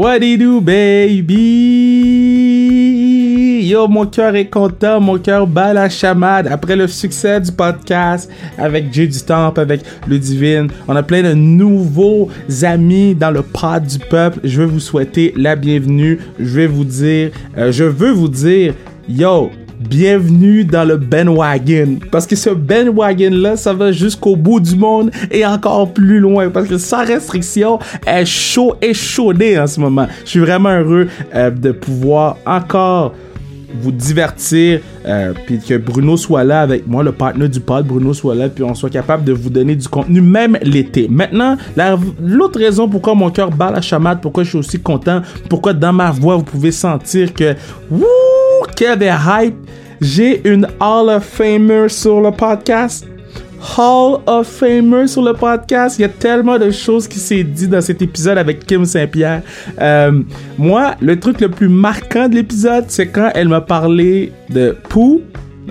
[0.00, 1.28] What do you do, baby?
[3.68, 6.46] Yo, mon cœur est content, mon cœur bat la chamade.
[6.46, 11.34] Après le succès du podcast avec Jay du Temple, avec Ludivine, on a plein de
[11.34, 12.30] nouveaux
[12.62, 14.40] amis dans le pod du peuple.
[14.42, 16.18] Je veux vous souhaiter la bienvenue.
[16.38, 18.72] Je vais vous dire, euh, je veux vous dire,
[19.06, 19.50] yo,
[19.80, 21.98] bienvenue dans le bandwagon.
[22.10, 26.50] Parce que ce bandwagon-là, ça va jusqu'au bout du monde et encore plus loin.
[26.50, 30.06] Parce que sans restriction, est chaud et chaudé en ce moment.
[30.24, 33.14] Je suis vraiment heureux euh, de pouvoir encore
[33.72, 38.12] vous divertir, euh, puis que Bruno soit là avec moi, le partenaire du pod, Bruno
[38.12, 41.06] soit là, puis on soit capable de vous donner du contenu, même l'été.
[41.08, 41.56] Maintenant,
[42.20, 45.92] l'autre raison pourquoi mon cœur bat la chamade, pourquoi je suis aussi content, pourquoi dans
[45.92, 47.54] ma voix vous pouvez sentir que,
[47.90, 48.04] wouh,
[48.76, 49.56] quel est hype,
[50.00, 53.06] j'ai une Hall of Famer sur le podcast.
[53.76, 55.98] Hall of Famer sur le podcast.
[55.98, 59.42] Il y a tellement de choses qui s'est dit dans cet épisode avec Kim Saint-Pierre.
[59.80, 60.22] Euh,
[60.56, 65.20] moi, le truc le plus marquant de l'épisode, c'est quand elle m'a parlé de Pou,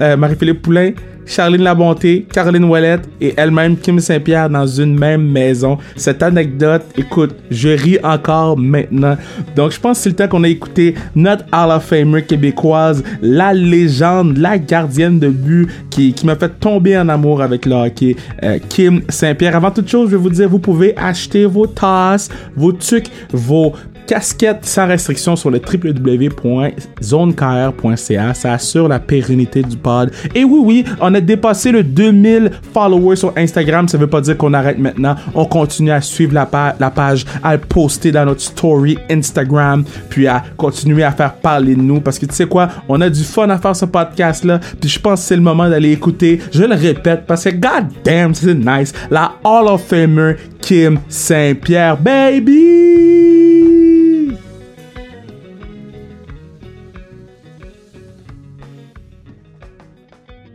[0.02, 0.92] euh, Marie-Philippe Poulain,
[1.30, 5.78] Charline Labonté, Caroline Ouellette et elle-même Kim Saint-Pierre dans une même maison.
[5.96, 9.16] Cette anecdote, écoute, je ris encore maintenant.
[9.56, 13.04] Donc, je pense que c'est le temps qu'on a écouté notre Hall of Famer québécoise,
[13.22, 18.16] la légende, la gardienne de but qui, m'a fait tomber en amour avec le hockey,
[18.44, 19.56] euh, Kim Saint-Pierre.
[19.56, 23.74] Avant toute chose, je vais vous dire, vous pouvez acheter vos tasses, vos trucs, vos
[24.10, 28.34] casquettes sans restriction sur le www.zonekr.ca.
[28.34, 30.10] Ça assure la pérennité du pod.
[30.34, 33.88] Et oui, oui, on a dépassé le 2000 followers sur Instagram.
[33.88, 35.16] Ça veut pas dire qu'on arrête maintenant.
[35.36, 40.26] On continue à suivre la, la page, à le poster dans notre story Instagram, puis
[40.26, 42.02] à continuer à faire parler de nous.
[42.02, 44.60] Parce que tu sais quoi, on a du fun à faire ce podcast-là.
[44.82, 46.40] Puis je pense que c'est le moment d'aller écouter.
[46.52, 48.92] Je le répète parce que god damn, c'est nice.
[49.12, 53.09] La Hall of Famer Kim Saint-Pierre, baby!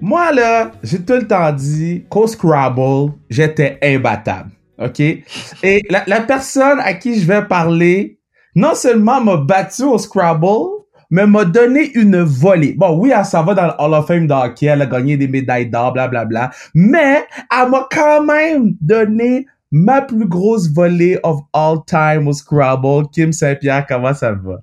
[0.07, 4.51] Moi, là, j'ai tout le temps dit qu'au Scrabble, j'étais imbattable.
[4.79, 5.01] OK?
[5.01, 8.19] Et la, personne à qui je vais parler,
[8.55, 12.75] non seulement m'a battu au Scrabble, mais m'a donné une volée.
[12.77, 15.27] Bon, oui, elle s'en va dans le Hall of Fame de elle a gagné des
[15.27, 16.51] médailles d'or, blablabla.
[16.75, 23.09] Mais elle m'a quand même donné ma plus grosse volée of all time au Scrabble.
[23.11, 24.59] Kim Saint-Pierre, comment ça va?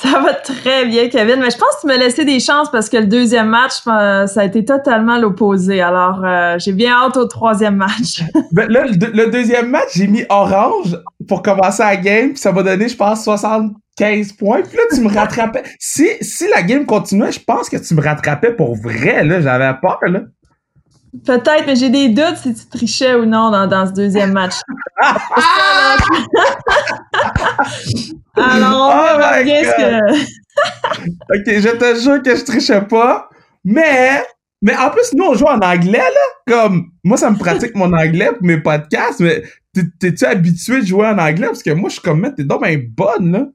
[0.00, 1.40] Ça va très bien, Kevin.
[1.40, 4.26] Mais je pense que tu m'as laissé des chances parce que le deuxième match, euh,
[4.26, 5.80] ça a été totalement l'opposé.
[5.80, 8.22] Alors, euh, j'ai bien hâte au troisième match.
[8.52, 12.30] ben, là, le, deuxième match, j'ai mis orange pour commencer la game.
[12.30, 14.62] Puis ça m'a donné, je pense, 75 points.
[14.62, 15.62] Puis là, tu me rattrapais.
[15.78, 19.22] si, si la game continuait, je pense que tu me rattrapais pour vrai.
[19.24, 20.00] Là, j'avais peur.
[20.08, 20.20] Là.
[21.24, 24.54] Peut-être, mais j'ai des doutes si tu trichais ou non dans, dans ce deuxième match.
[28.36, 30.22] Alors, on oh verra bien ce que...
[31.30, 33.28] ok, je te jure que je trichais pas,
[33.64, 34.22] mais...
[34.62, 36.26] Mais en plus, nous, on joue en anglais, là.
[36.46, 39.42] Comme, moi, ça me pratique mon anglais pour mes podcasts, mais
[40.00, 41.48] t'es-tu habitué de jouer en anglais?
[41.48, 43.46] Parce que moi, je suis comme, t'es donc bien bonne, là.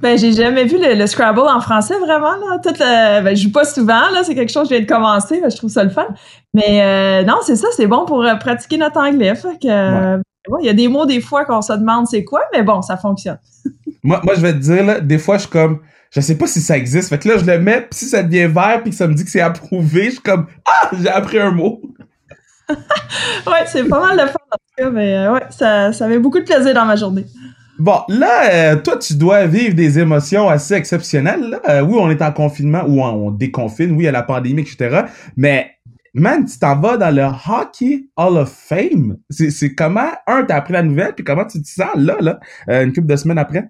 [0.00, 2.58] Ben, j'ai jamais vu le, Scrabble en français, vraiment, là.
[2.62, 4.22] Tout ben, je joue pas souvent, là.
[4.22, 5.42] C'est quelque chose que je viens de commencer.
[5.42, 6.06] je trouve ça le fun.
[6.52, 7.68] Mais, euh, non, c'est ça.
[7.76, 9.34] C'est bon pour euh, pratiquer notre anglais.
[9.34, 10.20] Fait que,
[10.60, 12.96] il y a des mots, des fois, qu'on se demande c'est quoi, mais bon, ça
[12.96, 13.38] fonctionne.
[14.02, 15.80] moi, moi, je vais te dire, là, des fois, je suis comme,
[16.10, 17.08] je sais pas si ça existe.
[17.08, 19.14] Fait que là, je le mets, puis si ça devient vert, puis que ça me
[19.14, 21.80] dit que c'est approuvé, je suis comme, ah, j'ai appris un mot.
[22.70, 26.18] ouais, c'est pas mal de fun, en tout cas, mais euh, ouais, ça, ça avait
[26.18, 27.26] beaucoup de plaisir dans ma journée.
[27.78, 31.58] Bon, là, euh, toi, tu dois vivre des émotions assez exceptionnelles.
[31.68, 35.06] Euh, oui, on est en confinement, ou on, déconfine, oui, a la pandémie, etc.
[35.36, 35.72] Mais,
[36.14, 39.16] man, tu t'en vas dans le Hockey Hall of Fame.
[39.28, 42.84] C'est comment, un, t'as appris la nouvelle, puis comment tu te sens là, là, euh,
[42.84, 43.68] une couple de semaines après?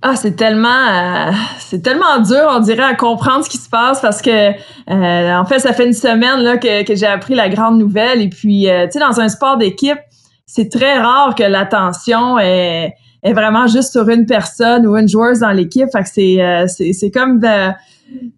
[0.00, 4.20] Ah, c'est tellement, c'est tellement dur, on dirait, à comprendre ce qui se passe parce
[4.20, 4.50] que,
[4.86, 8.20] en fait, ça fait une semaine là que, que j'ai appris la grande nouvelle.
[8.20, 9.98] Et puis, tu sais, dans un sport d'équipe,
[10.46, 12.94] c'est très rare que l'attention est,
[13.24, 15.88] est vraiment juste sur une personne ou une joueuse dans l'équipe.
[15.90, 17.70] Fait que c'est, euh, c'est, c'est comme de,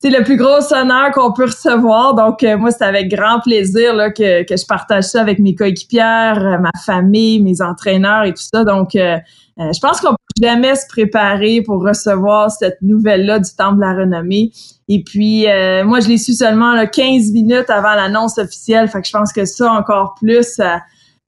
[0.05, 2.15] le plus gros honneur qu'on peut recevoir.
[2.15, 5.57] Donc, euh, moi, c'est avec grand plaisir là, que, que je partage ça avec mes
[5.57, 8.65] coéquipières, euh, ma famille, mes entraîneurs et tout ça.
[8.65, 13.81] Donc, je pense qu'on peut jamais se préparer pour recevoir cette nouvelle-là du Temple de
[13.81, 14.53] la Renommée.
[14.87, 15.47] Et puis,
[15.85, 18.87] moi, je l'ai su seulement là, 15 minutes avant l'annonce officielle.
[18.89, 20.61] Fait que je pense que ça, encore plus,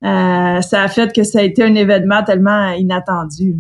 [0.04, 3.56] euh, ça a fait que ça a été un événement tellement inattendu.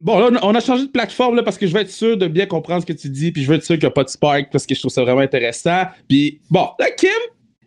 [0.00, 2.46] Bon, là, on a changé de plateforme parce que je veux être sûr de bien
[2.46, 4.08] comprendre ce que tu dis, puis je veux être sûr qu'il n'y a pas de
[4.08, 5.84] spark parce que je trouve ça vraiment intéressant.
[6.08, 7.10] Puis, bon, là, Kim,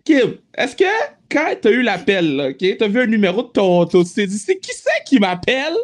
[0.03, 0.83] Kim, est-ce que
[1.31, 4.37] quand t'as eu l'appel, là, ok, t'as vu un numéro de ton tu t'es dit,
[4.37, 5.75] c'est qui c'est qui m'appelle?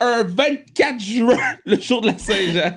[0.00, 2.72] Un 24 juin, le jour de la Saint-Jean?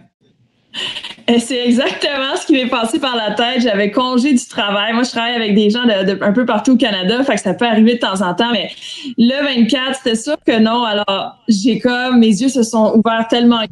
[1.39, 3.61] C'est exactement ce qui m'est passé par la tête.
[3.61, 4.93] J'avais congé du travail.
[4.93, 7.65] Moi, je travaille avec des gens un peu partout au Canada, fait que ça peut
[7.65, 8.69] arriver de temps en temps, mais
[9.17, 10.83] le 24, c'était sûr que non.
[10.83, 13.67] Alors, j'ai comme, mes yeux se sont ouverts tellement et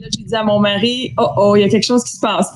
[0.00, 2.20] là, j'ai dit à mon mari, oh, oh, il y a quelque chose qui se
[2.20, 2.52] passe.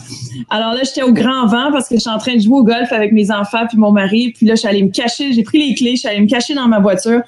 [0.51, 2.65] Alors là, j'étais au grand vent parce que je suis en train de jouer au
[2.65, 4.33] golf avec mes enfants puis mon mari.
[4.37, 5.33] Puis là, je suis allée me cacher.
[5.33, 7.21] J'ai pris les clés, je suis allée me cacher dans ma voiture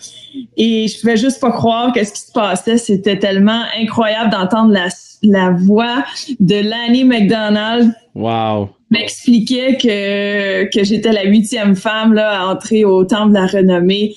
[0.57, 2.79] et je pouvais juste pas croire qu'est-ce qui se passait.
[2.79, 4.91] C'était tellement incroyable d'entendre la
[5.23, 6.05] la voix
[6.39, 7.93] de Lanny McDonald.
[8.15, 8.71] Wow.
[8.91, 14.15] M'expliquait que, que j'étais la huitième femme là, à entrer au temple de la renommée.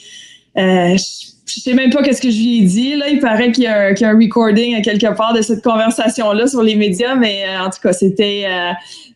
[0.57, 2.95] Euh, je, sais même pas qu'est-ce que je lui ai dit.
[2.95, 6.47] Là, il paraît qu'il y, a un, un recording à quelque part de cette conversation-là
[6.47, 8.71] sur les médias, mais euh, en tout cas, c'était euh,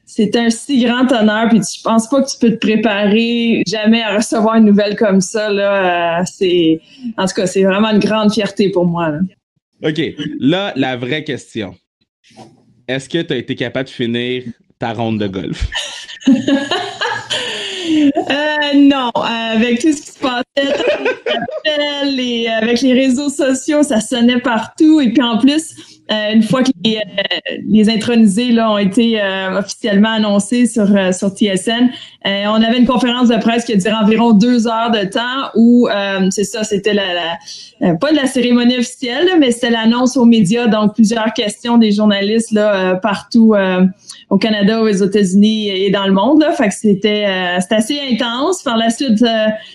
[0.06, 1.50] c'était un si grand honneur.
[1.50, 5.22] Puis je pense pas que tu peux te préparer jamais à recevoir une nouvelle comme
[5.22, 5.50] ça.
[5.50, 6.82] Là, c'est
[7.18, 9.10] en tout cas, c'est vraiment une grande fierté pour moi.
[9.10, 9.20] Là.
[9.84, 10.02] OK.
[10.40, 11.76] Là, la vraie question.
[12.88, 14.44] Est-ce que tu as été capable de finir
[14.80, 15.68] ta ronde de golf?
[17.88, 20.84] Euh, non, avec tout ce qui se passait,
[22.06, 25.00] les, avec les réseaux sociaux, ça sonnait partout.
[25.00, 25.76] Et puis en plus,
[26.10, 30.88] euh, une fois que les, euh, les, intronisés là, ont été euh, officiellement annoncés sur,
[31.14, 31.90] sur TSN,
[32.26, 35.88] on avait une conférence de presse qui a duré environ deux heures de temps où,
[36.30, 37.38] c'est ça, c'était la,
[37.80, 41.92] la, pas de la cérémonie officielle, mais c'était l'annonce aux médias, donc plusieurs questions des
[41.92, 43.54] journalistes là, partout
[44.30, 46.42] au Canada, aux États-Unis et dans le monde.
[46.42, 46.52] Là.
[46.52, 47.26] Fait que c'était
[47.62, 48.62] c'était assez intense.
[48.62, 49.24] Par la suite,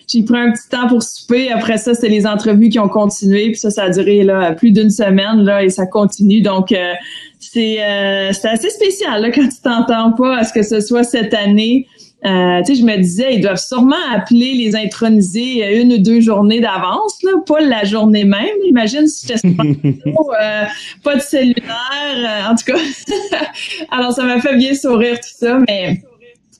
[0.06, 1.50] j'ai pris un petit temps pour souper.
[1.50, 3.46] Après ça, c'était les entrevues qui ont continué.
[3.46, 6.93] Puis ça, ça a duré là, plus d'une semaine là, et ça continue donc, euh,
[7.38, 11.34] c'est euh, assez spécial là, quand tu t'entends pas à ce que ce soit cette
[11.34, 11.87] année.
[12.25, 16.21] Euh, tu sais, je me disais, ils doivent sûrement appeler les intronisés une ou deux
[16.21, 18.47] journées d'avance, là, pas la journée même.
[18.65, 19.49] Imagine si j'étais
[20.07, 20.65] euh,
[21.03, 22.79] pas de cellulaire, en tout cas.
[23.91, 26.01] Alors, ça m'a fait bien sourire tout ça, mais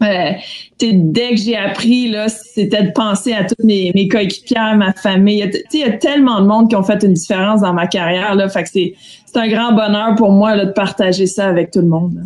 [0.03, 0.33] euh,
[0.81, 5.49] dès que j'ai appris, là, c'était de penser à toutes mes, mes coéquipières, ma famille.
[5.73, 8.35] Il y a tellement de monde qui ont fait une différence dans ma carrière.
[8.35, 8.95] Là, fait que c'est,
[9.35, 12.25] un grand bonheur pour moi là, de partager ça avec tout le monde.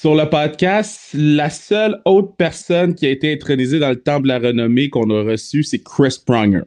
[0.00, 4.28] Sur le podcast, la seule autre personne qui a été intronisée dans le temple de
[4.28, 6.62] la renommée qu'on a reçu, c'est Chris Pronger.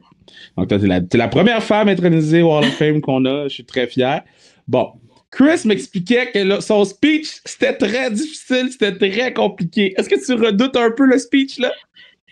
[0.58, 3.44] Donc, tu la, la, première femme intronisée au Hall of Fame qu'on a.
[3.44, 4.22] Je suis très fier.
[4.68, 4.88] Bon,
[5.30, 9.94] Chris m'expliquait que son speech, c'était très difficile, c'était très compliqué.
[9.96, 11.72] Est-ce que tu redoutes un peu le speech, là?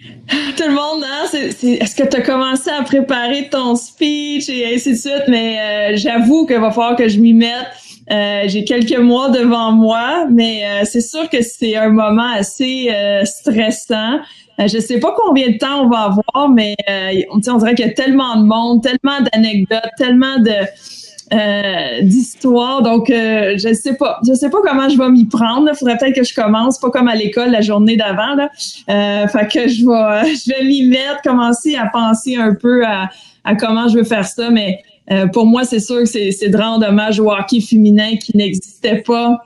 [0.02, 1.25] Tout le monde, hein?
[1.32, 5.25] est-ce que tu as commencé à préparer ton speech et ainsi de suite?
[5.29, 7.69] Mais euh, j'avoue qu'il va falloir que je m'y mette.
[8.11, 12.91] Euh, j'ai quelques mois devant moi, mais euh, c'est sûr que c'est un moment assez
[13.25, 14.19] stressant.
[14.59, 16.75] je sais pas combien de temps on va avoir, mais
[17.31, 20.67] on, on dirait qu'il y a tellement de monde, tellement d'anecdotes, tellement de
[21.33, 22.83] euh, d'histoire.
[22.83, 24.19] Donc, euh, je sais pas.
[24.27, 25.69] Je sais pas comment je vais m'y prendre.
[25.73, 28.35] Il faudrait peut-être que je commence, pas comme à l'école la journée d'avant.
[28.35, 28.51] Là.
[28.89, 33.11] Euh, fait que je vais, je vais m'y mettre, commencer à penser un peu à,
[33.45, 34.51] à comment je veux faire ça.
[34.51, 38.37] Mais euh, pour moi, c'est sûr que c'est de rendre hommage au hockey féminin qui
[38.37, 39.43] n'existait pas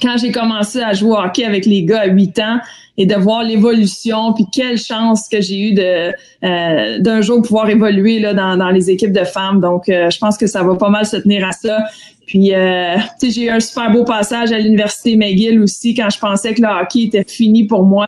[0.00, 2.58] quand j'ai commencé à jouer au hockey avec les gars à 8 ans
[2.96, 6.12] et de voir l'évolution, puis quelle chance que j'ai eu de
[6.44, 9.60] euh, d'un jour pouvoir évoluer là, dans, dans les équipes de femmes.
[9.60, 11.78] Donc, euh, je pense que ça va pas mal se tenir à ça.
[12.26, 16.10] Puis, euh, tu sais, j'ai eu un super beau passage à l'université McGill aussi quand
[16.10, 18.06] je pensais que le hockey était fini pour moi.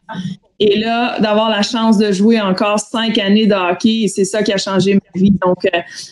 [0.65, 4.53] Et là, d'avoir la chance de jouer encore cinq années de hockey, c'est ça qui
[4.53, 5.33] a changé ma vie.
[5.45, 5.59] Donc,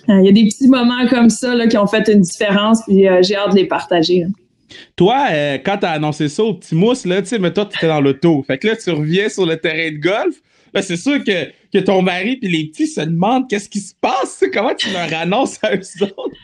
[0.09, 3.07] il y a des petits moments comme ça là, qui ont fait une différence, puis
[3.21, 4.27] j'ai hâte de les partager.
[4.97, 7.87] Toi, euh, quand t'as annoncé ça au petit mousse, là, tu sais, mais toi, t'étais
[7.87, 8.43] dans l'auto.
[8.45, 10.35] Fait que là, tu reviens sur le terrain de golf.
[10.81, 14.43] C'est sûr que, que ton mari et les petits se demandent qu'est-ce qui se passe.
[14.53, 16.37] Comment tu leur annonces à eux autres?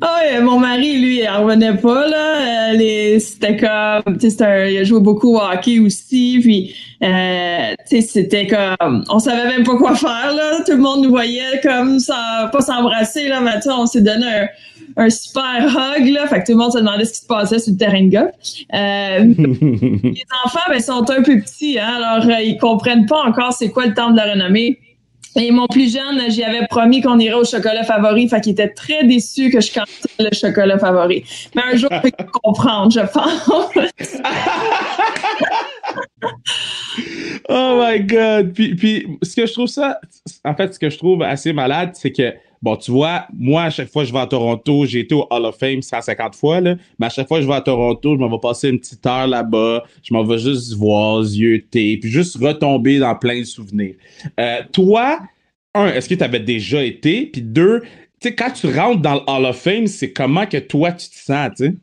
[0.00, 2.72] Ah oui, mon mari, lui, il revenait pas, là.
[2.74, 8.00] Euh, c'était comme, tu sais, il a joué beaucoup au hockey aussi, puis, euh, tu
[8.00, 10.62] sais, c'était comme, on savait même pas quoi faire, là.
[10.66, 14.48] Tout le monde nous voyait comme, ça, pas s'embrasser, là, mais on s'est donné un,
[14.96, 16.26] un super hug, là.
[16.26, 18.10] Fait que tout le monde se demandait ce qui se passait sur le terrain de
[18.10, 18.30] golf.
[18.74, 19.24] Euh,
[20.02, 23.70] les enfants, ben, sont un peu petits, hein, alors euh, ils comprennent pas encore c'est
[23.70, 24.78] quoi le temps de la renommée.
[25.36, 28.68] Et mon plus jeune, j'y avais promis qu'on irait au chocolat favori, fait qu'il était
[28.68, 29.88] très déçu que je cantonne
[30.18, 31.24] le chocolat favori.
[31.54, 33.48] Mais un jour, il peut comprendre, je pense.
[37.48, 38.52] oh my God!
[38.52, 39.98] Puis, puis, ce que je trouve ça,
[40.44, 42.32] en fait, ce que je trouve assez malade, c'est que
[42.64, 45.26] bon, tu vois, moi, à chaque fois que je vais à Toronto, j'ai été au
[45.30, 48.14] Hall of Fame 150 fois, là, mais à chaque fois que je vais à Toronto,
[48.14, 52.00] je m'en vais passer une petite heure là-bas, je m'en vais juste voir, yeux, puis
[52.04, 53.96] juste retomber dans plein de souvenirs.
[54.40, 55.20] Euh, toi,
[55.74, 57.26] un, est-ce que tu avais déjà été?
[57.26, 60.56] Puis deux, tu sais, quand tu rentres dans le Hall of Fame, c'est comment que
[60.56, 61.74] toi, tu te sens, tu sais?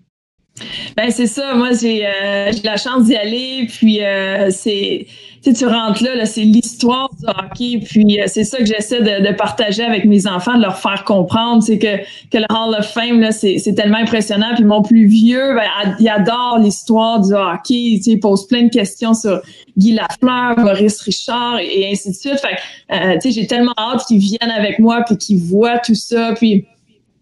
[0.98, 1.56] Ben c'est ça.
[1.56, 3.68] Moi j'ai euh, la chance d'y aller.
[3.70, 5.08] Puis euh, c'est
[5.44, 7.80] tu tu rentres là, là c'est l'histoire du hockey.
[7.84, 11.04] Puis euh, c'est ça que j'essaie de, de, partager avec mes enfants, de leur faire
[11.04, 11.98] comprendre, c'est que
[12.30, 14.54] que le Hall of Fame là, c'est, c'est tellement impressionnant.
[14.56, 17.96] Puis mon plus vieux, ben, il adore l'histoire du hockey.
[17.98, 19.42] Tu sais, il pose plein de questions sur
[19.78, 22.40] Guy Lafleur, Maurice Richard et, ainsi de suite.
[22.40, 22.58] Fait
[22.94, 26.34] euh, tu sais, j'ai tellement hâte qu'ils viennent avec moi puis qu'ils voient tout ça.
[26.36, 26.66] Puis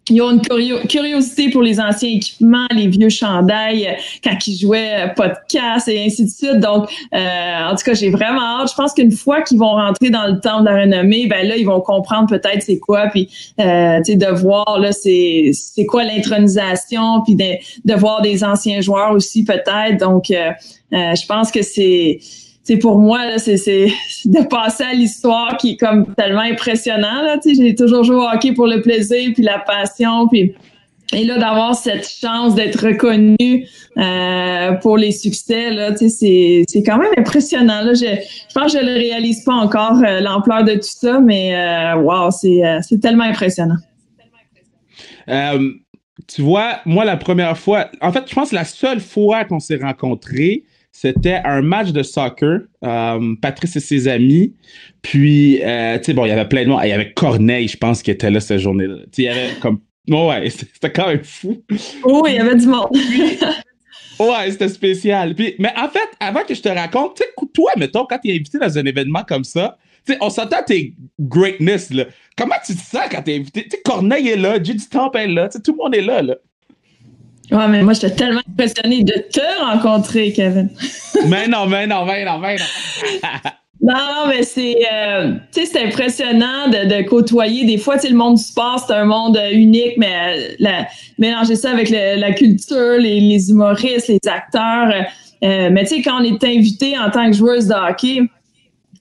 [0.09, 0.41] ils ont une
[0.87, 3.91] curiosité pour les anciens équipements, les vieux chandails, euh,
[4.23, 6.59] quand ils jouaient euh, podcast et ainsi de suite.
[6.59, 8.69] Donc, euh, en tout cas, j'ai vraiment hâte.
[8.71, 11.55] Je pense qu'une fois qu'ils vont rentrer dans le temps de la renommée, ben là,
[11.57, 15.85] ils vont comprendre peut-être c'est quoi, puis euh, tu sais, de voir là, c'est c'est
[15.85, 19.97] quoi l'intronisation, puis de, de voir des anciens joueurs aussi peut-être.
[19.99, 20.51] Donc, euh,
[20.91, 22.19] je pense que c'est
[22.69, 23.55] c'est pour moi c'est
[24.25, 28.53] de passer à l'histoire qui est comme tellement impressionnant là j'ai toujours joué au hockey
[28.53, 30.53] pour le plaisir puis la passion puis
[31.11, 33.65] et là d'avoir cette chance d'être reconnu
[33.97, 36.09] euh, pour les succès là sais
[36.67, 37.95] c'est quand même impressionnant là.
[37.95, 38.05] Je,
[38.53, 42.29] pense que je le réalise pas encore euh, l'ampleur de tout ça mais euh, wow
[42.29, 43.77] c'est euh, c'est tellement impressionnant.
[46.27, 49.77] Tu vois moi la première fois en fait je pense la seule fois qu'on s'est
[49.77, 54.55] rencontrés c'était un match de soccer, euh, Patrice et ses amis.
[55.01, 56.81] Puis, euh, tu sais, bon, il y avait plein de monde.
[56.83, 58.97] Il y avait Corneille, je pense, qui était là cette journée-là.
[59.03, 59.81] Tu sais, il y avait comme.
[60.09, 61.63] ouais, c'était quand même fou.
[62.03, 62.89] Oh, il y avait du monde.
[64.19, 65.35] ouais, c'était spécial.
[65.35, 68.29] Puis, mais en fait, avant que je te raconte, tu sais, toi, mettons, quand tu
[68.29, 72.05] es invité dans un événement comme ça, tu sais, on s'entend tes greatness, là.
[72.35, 73.63] Comment tu te sens quand tu es invité?
[73.63, 76.01] Tu sais, Corneille est là, Judy Stamp est là, tu sais, tout le monde est
[76.01, 76.35] là, là.
[77.51, 80.69] Ouais, mais moi, j'étais tellement impressionnée de te rencontrer, Kevin.
[81.27, 82.57] mais non, mais non, mais non, mais
[83.81, 83.93] non.
[83.93, 87.65] non, mais c'est, euh, tu sais, c'est impressionnant de, de, côtoyer.
[87.65, 90.87] Des fois, tu sais, le monde du sport, c'est un monde unique, mais euh, la,
[91.17, 94.93] mélanger ça avec le, la culture, les, les, humoristes, les acteurs.
[95.43, 98.29] Euh, mais tu sais, quand on est invité en tant que joueuse de hockey,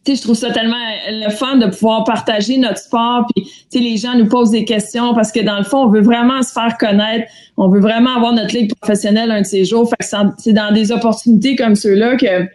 [0.06, 0.76] je trouve ça tellement
[1.10, 3.26] le fun de pouvoir partager notre sport.
[3.34, 6.42] Puis, les gens nous posent des questions parce que dans le fond, on veut vraiment
[6.42, 7.30] se faire connaître.
[7.56, 9.88] On veut vraiment avoir notre ligue professionnelle un de ces jours.
[9.88, 12.46] Fait que c'est dans des opportunités comme ceux-là que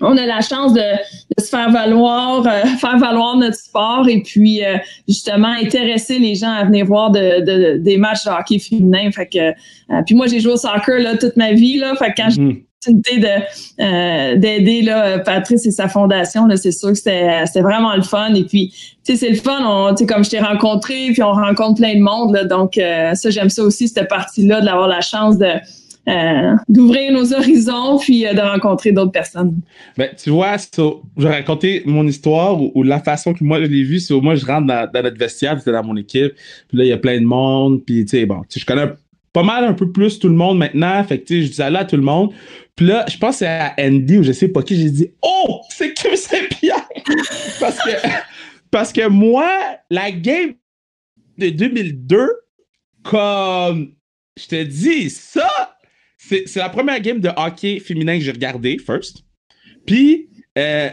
[0.00, 0.82] on a la chance de,
[1.38, 4.76] se faire valoir, euh, faire valoir notre sport et puis euh,
[5.08, 9.10] justement intéresser les gens à venir voir de, des matchs de hockey féminin.
[9.12, 11.94] Fait que, euh, puis moi j'ai joué au soccer là toute ma vie là.
[11.94, 12.56] Fait que quand mm
[12.92, 14.92] de euh, d'aider
[15.24, 18.72] Patrice et sa fondation c'est sûr que c'était vraiment le fun et puis
[19.04, 22.00] tu sais c'est le fun on comme je t'ai rencontré puis on rencontre plein de
[22.00, 25.48] monde là, donc euh, ça j'aime ça aussi cette partie là d'avoir la chance de
[26.06, 29.60] euh, d'ouvrir nos horizons puis de rencontrer d'autres personnes.
[29.96, 33.66] Ben, tu vois, so, je vais raconter mon histoire ou, la façon que moi je
[33.66, 36.34] l'ai vu, c'est moi je rentre dans, notre vestiaire, c'était dans mon équipe,
[36.68, 38.88] puis là il y a plein de monde, puis tu sais bon, je connais
[39.34, 41.80] pas mal un peu plus tout le monde maintenant, fait que tu sais je là
[41.80, 42.30] à tout le monde.
[42.76, 45.60] Puis là, je pense c'est à Andy ou je sais pas qui, j'ai dit Oh,
[45.70, 46.88] c'est Kim Saint-Pierre!
[47.60, 47.90] parce, que,
[48.70, 50.54] parce que moi, la game
[51.38, 52.28] de 2002,
[53.02, 53.94] comme
[54.36, 55.76] je te dis, ça,
[56.16, 59.24] c'est, la première game de hockey féminin que j'ai regardé, first.
[59.86, 60.90] Puis, euh,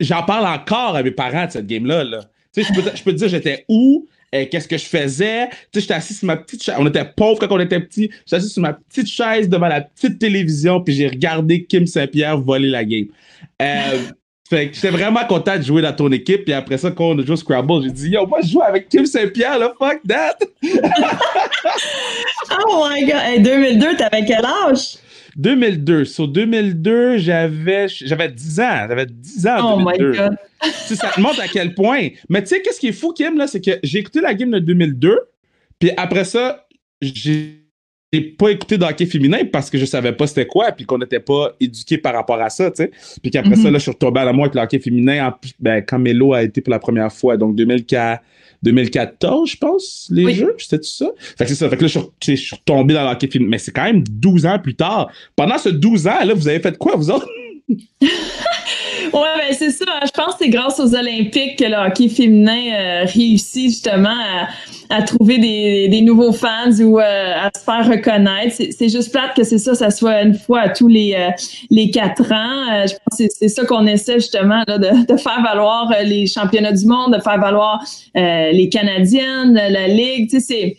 [0.00, 2.04] j'en parle encore à mes parents de cette game-là.
[2.04, 2.24] Là.
[2.54, 5.48] Tu sais, je peux, je peux te dire, j'étais où, euh, qu'est-ce que je faisais?
[5.48, 6.74] Tu sais, j'étais assis sur ma petite chaise.
[6.78, 8.10] On était pauvres quand on était petits.
[8.26, 12.38] J'étais assis sur ma petite chaise devant la petite télévision, puis j'ai regardé Kim Saint-Pierre
[12.38, 13.06] voler la game.
[13.60, 13.98] Euh,
[14.48, 16.44] fait que j'étais vraiment content de jouer dans ton équipe.
[16.44, 18.62] Puis après ça, quand on a joué au Scrabble, j'ai dit, yo, moi, je joue
[18.62, 20.38] avec Kim Saint-Pierre, là, fuck that!
[22.66, 23.20] oh my god!
[23.22, 24.96] Hey, 2002, t'avais quel âge?
[25.36, 26.04] 2002.
[26.04, 28.86] Sur 2002, j'avais j'avais 10 ans.
[28.88, 30.10] J'avais 10 ans en oh 2002.
[30.10, 30.36] My God.
[30.72, 32.08] ça te montre à quel point.
[32.28, 34.50] Mais tu sais, qu'est-ce qui est fou, Kim, là, c'est que j'ai écouté la game
[34.50, 35.18] de 2002,
[35.78, 36.66] puis après ça,
[37.00, 37.62] j'ai
[38.38, 41.56] pas écouté d'hockey féminin parce que je savais pas c'était quoi, puis qu'on n'était pas
[41.60, 42.90] éduqué par rapport à ça, tu sais.
[43.22, 43.72] Puis qu'après ça, mm-hmm.
[43.72, 46.34] là, je suis retombé à la moi avec le hockey féminin en, ben, quand Melo
[46.34, 48.22] a été pour la première fois, donc 2004.
[48.62, 50.54] 2014, je pense, les jeux.
[50.58, 51.06] C'était ça?
[51.36, 51.68] Fait que c'est ça.
[51.68, 53.46] Fait que là, je suis, retombé dans l'hockey film.
[53.48, 55.10] Mais c'est quand même 12 ans plus tard.
[55.36, 57.28] Pendant ce 12 ans, là, vous avez fait quoi, vous autres?
[59.12, 59.84] Ouais, ben c'est ça.
[60.06, 64.48] Je pense que c'est grâce aux Olympiques que le hockey féminin euh, réussit justement à,
[64.92, 68.56] à trouver des, des nouveaux fans ou à se faire reconnaître.
[68.56, 71.16] C'est juste plate que c'est ça, ça soit une fois à tous les
[71.70, 72.86] les quatre ans.
[72.86, 76.72] je pense que c'est ça qu'on essaie justement là, de, de, faire valoir les championnats
[76.72, 77.82] du monde, de faire valoir
[78.14, 80.28] les Canadiennes, la Ligue.
[80.28, 80.76] Tu sais,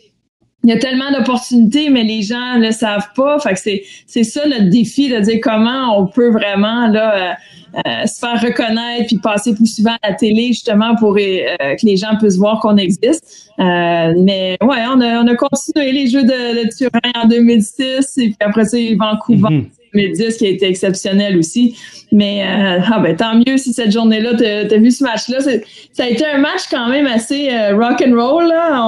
[0.63, 3.38] il y a tellement d'opportunités, mais les gens ne le savent pas.
[3.39, 7.38] Fait que c'est, c'est ça notre défi, de dire comment on peut vraiment là,
[7.75, 11.75] euh, euh, se faire reconnaître puis passer plus souvent à la télé, justement, pour euh,
[11.75, 13.51] que les gens puissent voir qu'on existe.
[13.58, 18.27] mais ouais, on a, on a continué les Jeux de, de Turin en 2006 et
[18.27, 19.50] puis après ça, Vancouver.
[19.50, 19.70] Mm-hmm.
[19.94, 21.77] 2010 qui a été exceptionnel aussi.
[22.12, 25.39] Mais euh, ah ben tant mieux si cette journée-là, tu as, vu ce match-là.
[25.42, 28.48] Ça a été un match quand même assez euh, rock and roll.
[28.48, 28.82] Là.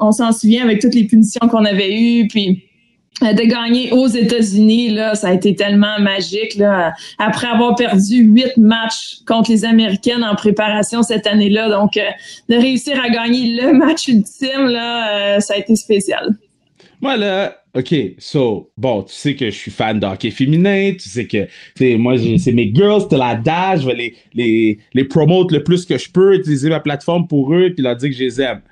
[0.00, 2.28] On, s'en souvient avec toutes les punitions qu'on avait eues.
[2.28, 2.75] Puis euh,
[3.22, 6.54] de gagner aux États-Unis, là, ça a été tellement magique.
[6.56, 11.70] Là, après avoir perdu huit matchs contre les Américaines en préparation cette année-là.
[11.70, 16.36] Donc, de réussir à gagner le match ultime, là, ça a été spécial.
[17.00, 21.10] Moi, là, OK, so, bon, tu sais que je suis fan de hockey féminin, tu
[21.10, 21.46] sais que,
[21.76, 25.62] tu moi, c'est mes girls, c'est la dash, je vais les, les, les promote le
[25.62, 28.40] plus que je peux, utiliser ma plateforme pour eux, puis leur dire que je les
[28.40, 28.62] aime.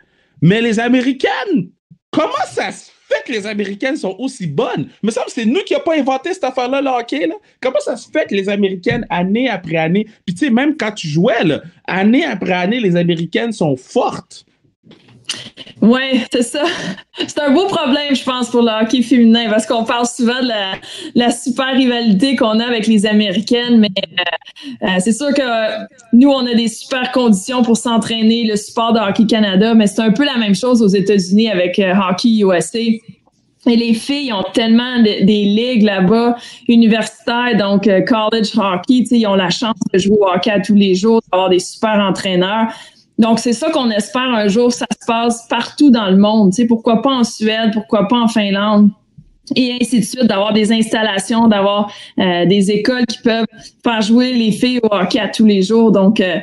[0.41, 1.69] Mais les Américaines,
[2.11, 4.88] comment ça se fait que les Américaines sont aussi bonnes?
[5.02, 7.35] Il me semble que c'est nous qui n'avons pas inventé cette affaire-là, le là.
[7.61, 10.92] Comment ça se fait que les Américaines, année après année, puis tu sais, même quand
[10.92, 14.44] tu jouais, là, année après année, les Américaines sont fortes.
[15.81, 16.62] Oui, c'est ça.
[17.19, 20.49] C'est un beau problème, je pense, pour le hockey féminin, parce qu'on parle souvent de
[21.14, 25.43] la, super rivalité qu'on a avec les Américaines, mais euh, euh, c'est sûr que
[26.12, 30.00] nous, on a des super conditions pour s'entraîner, le support de Hockey Canada, mais c'est
[30.00, 32.78] un peu la même chose aux États-Unis avec euh, Hockey USA.
[33.66, 36.37] Et les filles ont tellement des ligues là-bas
[36.69, 40.95] universitaires, donc college hockey, ils ont la chance de jouer au hockey à tous les
[40.95, 42.66] jours, d'avoir des super entraîneurs.
[43.18, 46.50] Donc, c'est ça qu'on espère un jour, ça se passe partout dans le monde.
[46.52, 48.90] Tu sais, pourquoi pas en Suède, pourquoi pas en Finlande?
[49.56, 53.47] et ainsi de suite, d'avoir des installations, d'avoir euh, des écoles qui peuvent
[53.83, 55.92] faire jouer les filles au hockey à tous les jours.
[55.92, 56.37] Donc, euh,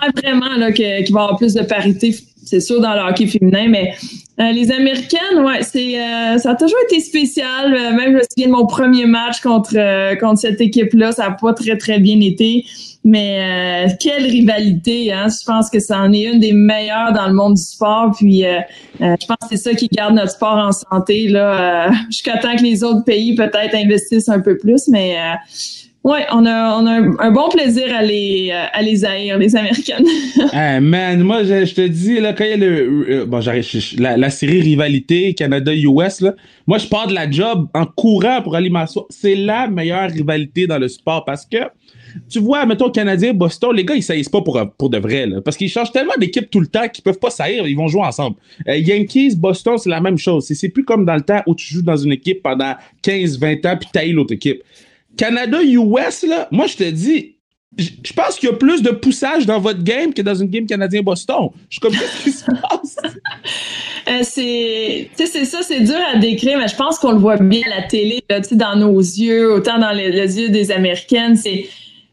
[0.00, 2.14] on espère vraiment là, qu'il va y avoir plus de parité,
[2.44, 3.92] c'est sûr, dans le hockey féminin, mais
[4.40, 5.96] euh, les Américaines, ouais, c'est
[6.38, 7.72] ça a toujours été spécial.
[7.72, 9.74] même je me souviens de mon premier match contre
[10.18, 12.64] contre cette équipe-là, ça n'a pas très très bien été.
[13.08, 15.28] Mais euh, quelle rivalité, hein?
[15.30, 18.14] Je pense que ça en est une des meilleures dans le monde du sport.
[18.14, 18.58] Puis euh,
[19.00, 22.54] euh, je pense que c'est ça qui garde notre sport en santé là, jusqu'à temps
[22.54, 24.88] que les autres pays peut-être investissent un peu plus.
[24.88, 25.16] Mais
[26.04, 30.04] ouais, on a, on a un, bon plaisir à les, à les haïr, les Américaines.
[30.52, 33.40] hey, man, moi je, te dis là quand il y a le bon
[33.96, 36.34] la, la, série rivalité Canada-US là,
[36.66, 39.06] moi je pars de la job en courant pour aller m'asseoir.
[39.08, 41.56] C'est la meilleure rivalité dans le sport parce que
[42.28, 45.56] tu vois, mettons, Canadien, Boston, les gars, ils saillissent pas pour, pour de vrai, parce
[45.56, 48.36] qu'ils changent tellement d'équipe tout le temps qu'ils peuvent pas saillir, ils vont jouer ensemble.
[48.68, 50.46] Euh, Yankees, Boston, c'est la même chose.
[50.46, 53.66] C'est plus comme dans le temps où tu joues dans une équipe pendant 15, 20
[53.66, 54.62] ans, puis tailles l'autre équipe.
[55.16, 57.34] Canada, US, là, moi, je te dis,
[57.76, 60.66] je pense qu'il y a plus de poussage dans votre game que dans une game
[60.66, 61.50] canadien-Boston.
[61.68, 62.96] Je suis comme, qu'est-ce qui se passe?
[64.08, 67.60] Euh, c'est, c'est ça, c'est dur à décrire, mais je pense qu'on le voit bien
[67.66, 71.36] à la télé, là, dans nos yeux, autant dans les, les yeux des Américaines.
[71.36, 71.68] C'est,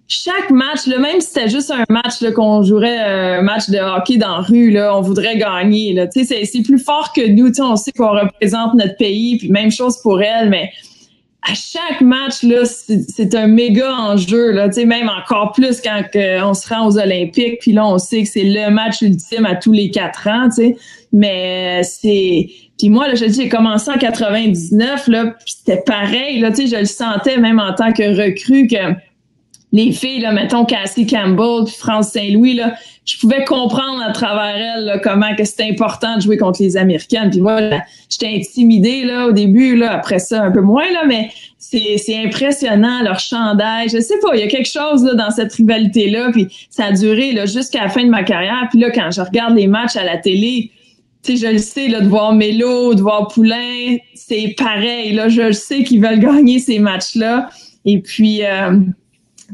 [0.07, 3.79] chaque match, là, même si c'était juste un match qu'on jouerait euh, un match de
[3.79, 5.93] hockey dans la rue, là, on voudrait gagner.
[5.93, 6.07] Là.
[6.11, 7.51] C'est, c'est plus fort que nous.
[7.59, 10.71] On sait qu'on représente notre pays, puis même chose pour elle, mais
[11.47, 14.51] à chaque match, là, c'est, un méga enjeu.
[14.51, 16.01] Là, même encore plus quand
[16.43, 19.55] on se rend aux Olympiques, puis là, on sait que c'est le match ultime à
[19.55, 20.49] tous les quatre ans.
[20.49, 20.75] sais
[21.13, 22.49] Mais c'est.
[22.77, 26.39] Puis moi, là, je dis, j'ai commencé en 99, là, c'était pareil.
[26.39, 28.93] Là, je le sentais même en tant que recrue que
[29.75, 34.55] les filles, là, mettons Cassie Campbell puis France Saint-Louis, là, je pouvais comprendre à travers
[34.55, 37.29] elles comment que c'était important de jouer contre les Américaines.
[37.29, 37.59] Puis moi,
[38.09, 43.03] j'étais intimidée là, au début, là, après ça, un peu moins, là, mais c'est impressionnant,
[43.03, 43.89] leur chandail.
[43.89, 46.91] Je sais pas, il y a quelque chose là, dans cette rivalité-là, puis ça a
[46.93, 48.67] duré là, jusqu'à la fin de ma carrière.
[48.69, 50.71] Puis là, quand je regarde les matchs à la télé,
[51.21, 55.13] tu sais, je le sais, là, de voir Mélo, de voir Poulain, c'est pareil.
[55.13, 57.49] Là, je le sais qu'ils veulent gagner ces matchs-là.
[57.83, 58.79] Et puis, euh,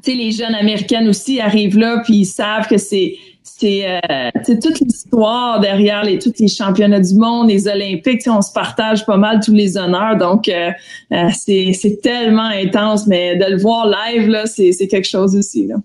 [0.03, 4.29] sais, les jeunes américaines aussi arrivent là, puis ils savent que c'est c'est euh,
[4.61, 9.17] toute l'histoire derrière les tous les championnats du monde, les Olympiques, on se partage pas
[9.17, 10.71] mal tous les honneurs, donc euh,
[11.11, 15.75] euh, c'est tellement intense, mais de le voir live là, c'est quelque chose aussi là.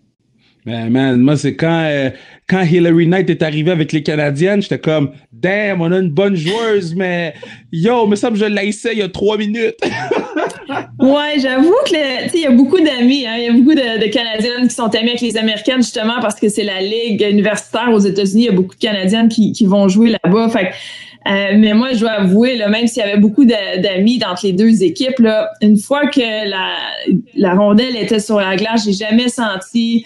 [0.66, 2.10] Ben, man, moi, c'est quand, euh,
[2.48, 6.34] quand Hillary Knight est arrivée avec les Canadiennes, j'étais comme, damn, on a une bonne
[6.34, 7.34] joueuse, mais
[7.70, 9.76] yo, mais ça, je l'haïssais il y a trois minutes.
[10.98, 14.10] ouais, j'avoue que, il y a beaucoup d'amis, hein, il y a beaucoup de, de,
[14.10, 18.00] Canadiennes qui sont amies avec les Américaines, justement, parce que c'est la ligue universitaire aux
[18.00, 20.48] États-Unis, il y a beaucoup de Canadiennes qui, qui vont jouer là-bas.
[20.48, 20.72] Fait
[21.28, 24.52] Euh, mais moi, je dois avouer, là, même s'il y avait beaucoup d'amis entre les
[24.52, 26.72] deux équipes, là, une fois que la,
[27.36, 30.04] la rondelle était sur la glace, j'ai jamais senti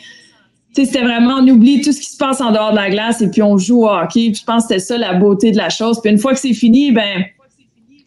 [0.73, 3.31] c'était vraiment, on oublie tout ce qui se passe en dehors de la glace et
[3.31, 4.31] puis on joue au hockey.
[4.31, 6.01] Puis je pense que c'était ça la beauté de la chose.
[6.01, 7.25] Puis une fois que c'est fini, ben,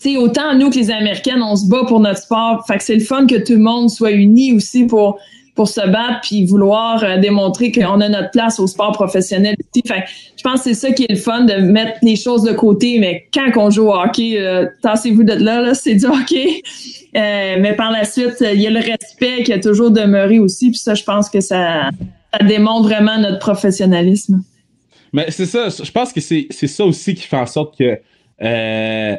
[0.02, 2.66] tu autant nous que les Américaines, on se bat pour notre sport.
[2.68, 5.20] Fait que c'est le fun que tout le monde soit uni aussi pour
[5.56, 9.84] pour se battre puis vouloir euh, démontrer qu'on a notre place au sport professionnel aussi.
[9.88, 10.04] Fait
[10.36, 12.98] je pense que c'est ça qui est le fun de mettre les choses de côté.
[13.00, 16.62] Mais quand on joue au hockey, euh, tassez-vous de là, là c'est du hockey.
[17.16, 20.72] Euh, mais par la suite, il y a le respect qui a toujours demeuré aussi.
[20.72, 21.92] Puis ça, je pense que ça,
[22.34, 24.44] ça démontre vraiment notre professionnalisme.
[25.12, 28.00] Mais c'est ça, je pense que c'est ça aussi qui fait en sorte que
[28.42, 29.16] euh,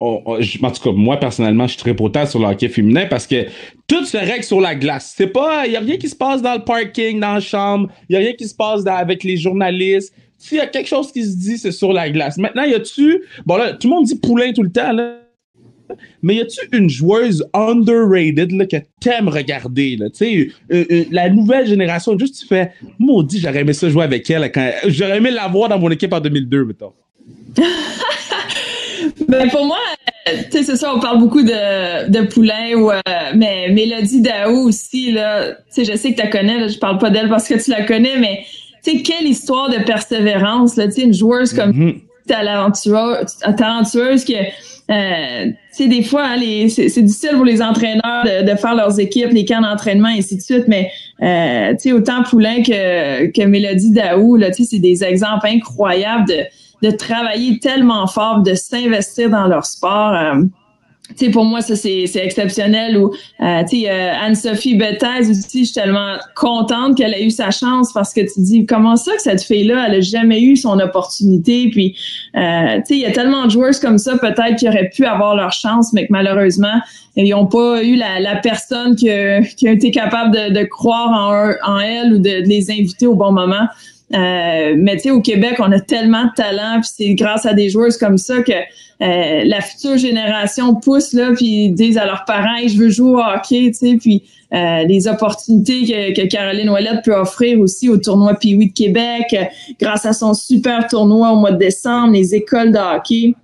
[0.00, 3.46] en tout cas, moi, personnellement, je suis très potent sur le hockey féminin parce que
[3.88, 5.14] tout se règle sur la glace.
[5.16, 7.88] C'est pas, il y a rien qui se passe dans le parking, dans la chambre,
[8.08, 10.14] il y a rien qui se passe avec les journalistes.
[10.36, 12.36] S'il y a quelque chose qui se dit, c'est sur la glace.
[12.36, 15.16] Maintenant, y a-tu, bon là, tout le monde dit poulain tout le temps, là.
[16.22, 19.96] Mais y a-tu une joueuse underrated là, que t'aimes regarder?
[19.96, 20.06] Là?
[20.20, 24.50] euh, euh, la nouvelle génération, juste tu fais Maudit, j'aurais aimé ça jouer avec elle.
[24.52, 24.70] Quand...
[24.86, 26.92] J'aurais aimé l'avoir dans mon équipe en 2002, mettons.
[29.28, 29.78] ben pour moi,
[30.26, 33.00] tu sais, c'est ça, on parle beaucoup de, de Poulain, ou, euh,
[33.34, 36.98] mais Mélodie Daou aussi, là, tu je sais que tu la connais, là, je parle
[36.98, 38.44] pas d'elle parce que tu la connais, mais
[38.84, 44.34] tu quelle histoire de persévérance, là, tu une joueuse comme mm talentueuse, talentueuse que
[44.90, 49.60] euh, des fois, hein, c'est difficile pour les entraîneurs de, faire leurs équipes, les camps
[49.60, 50.90] d'entraînement, et ainsi de suite, mais
[51.22, 55.46] euh, tu sais, autant Poulain que, que Mélodie Daou, là, tu sais, c'est des exemples
[55.46, 60.14] incroyables de, de travailler tellement fort, de s'investir dans leur sport.
[60.14, 60.42] Euh,
[61.16, 62.96] sais, pour moi, ça, c'est, exceptionnel.
[62.98, 67.92] Ou, euh, euh, Anne-Sophie Bethez aussi, je suis tellement contente qu'elle a eu sa chance
[67.92, 71.68] parce que tu dis, comment ça que cette fille-là, elle a jamais eu son opportunité?
[71.70, 71.96] Puis,
[72.36, 75.52] euh, il y a tellement de joueurs comme ça, peut-être, qui auraient pu avoir leur
[75.52, 76.80] chance, mais que malheureusement,
[77.16, 81.10] ils n'ont pas eu la, la personne qui a, qui a été capable de, croire
[81.64, 83.66] en, en elle ou de les inviter au bon moment.
[84.14, 87.52] Euh, mais tu sais, au Québec, on a tellement de talent, puis c'est grâce à
[87.52, 92.24] des joueuses comme ça que euh, la future génération pousse là, puis disent à leurs
[92.24, 96.70] parents, je veux jouer au hockey, tu sais, puis euh, les opportunités que, que, Caroline
[96.70, 99.36] Ouellette peut offrir aussi au tournoi Pee-Wee de Québec,
[99.78, 103.34] grâce à son super tournoi au mois de décembre, les écoles de hockey.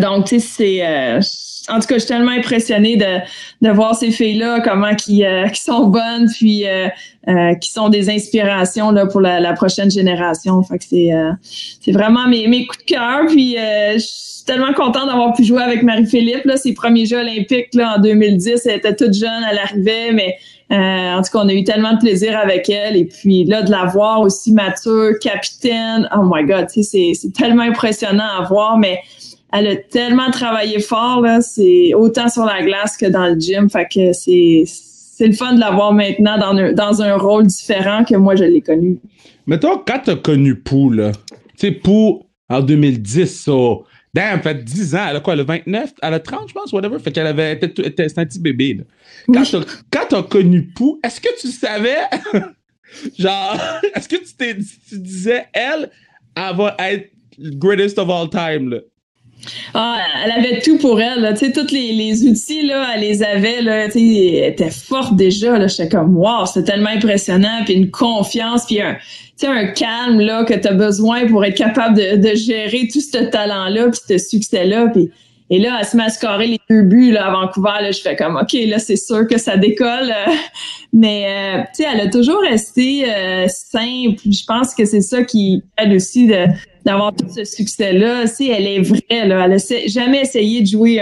[0.00, 1.20] donc, tu sais, c'est
[1.68, 3.18] en tout cas, je suis tellement impressionnée de,
[3.60, 6.88] de voir ces filles-là, comment qui, euh, qui sont bonnes, puis euh,
[7.28, 10.60] euh, qui sont des inspirations là, pour la, la prochaine génération.
[10.62, 11.10] Fait que c'est,
[11.80, 13.26] c'est vraiment mes, mes coups de cœur.
[13.28, 16.44] Puis je suis tellement contente d'avoir pu jouer avec Marie-Philippe.
[16.44, 20.36] Là, ses premiers Jeux olympiques là, en 2010, elle était toute jeune, elle arrivait, mais
[20.70, 22.96] en tout cas, on a eu tellement de plaisir avec elle.
[22.96, 27.62] Et puis là, de la voir aussi mature, capitaine, oh my God, c'est, c'est tellement
[27.62, 28.98] impressionnant à voir, mais
[29.52, 33.68] elle a tellement travaillé fort, là, c'est autant sur la glace que dans le gym.
[33.68, 37.46] Fait que c'est, c'est le fun de la voir maintenant dans un, dans un rôle
[37.46, 38.98] différent que moi, je l'ai connu.
[39.46, 43.52] Mais toi, quand t'as connu Pou, là, tu sais, Pou, en 2010, ça,
[44.14, 46.72] damn, fait 10 ans, elle a quoi, elle a 29, elle a 30, je pense,
[46.72, 48.84] whatever, fait qu'elle avait, c'était un petit bébé, là.
[49.26, 49.44] Quand
[50.08, 51.98] t'as, quand connu Pou, est-ce que tu savais,
[53.18, 53.56] genre,
[53.94, 54.56] est-ce que tu, t'es,
[54.88, 55.90] tu disais, elle,
[56.36, 58.78] elle va être greatest of all time, là?
[59.74, 61.36] Ah, elle avait tout pour elle.
[61.36, 63.60] Sais, tous les, les, outils, là, elle les avait.
[63.62, 65.58] Là, elle était forte déjà.
[65.58, 67.62] Là, j'étais comme, wow, c'était tellement impressionnant.
[67.64, 68.96] Puis une confiance, puis un,
[69.44, 73.18] un calme là que tu as besoin pour être capable de, de gérer tout ce
[73.24, 74.88] talent-là, puis ce succès-là.
[74.92, 75.10] Puis
[75.52, 77.82] et là, elle se met les deux buts là, à Vancouver.
[77.82, 80.10] Là, je fais comme, OK, là, c'est sûr que ça décolle.
[80.94, 84.18] mais, euh, tu sais, elle a toujours resté euh, simple.
[84.24, 86.26] Je pense que c'est ça qui aide aussi
[86.84, 88.26] d'avoir tout ce succès-là.
[88.26, 91.00] Si elle est vraie, là, elle a jamais essayé de jouer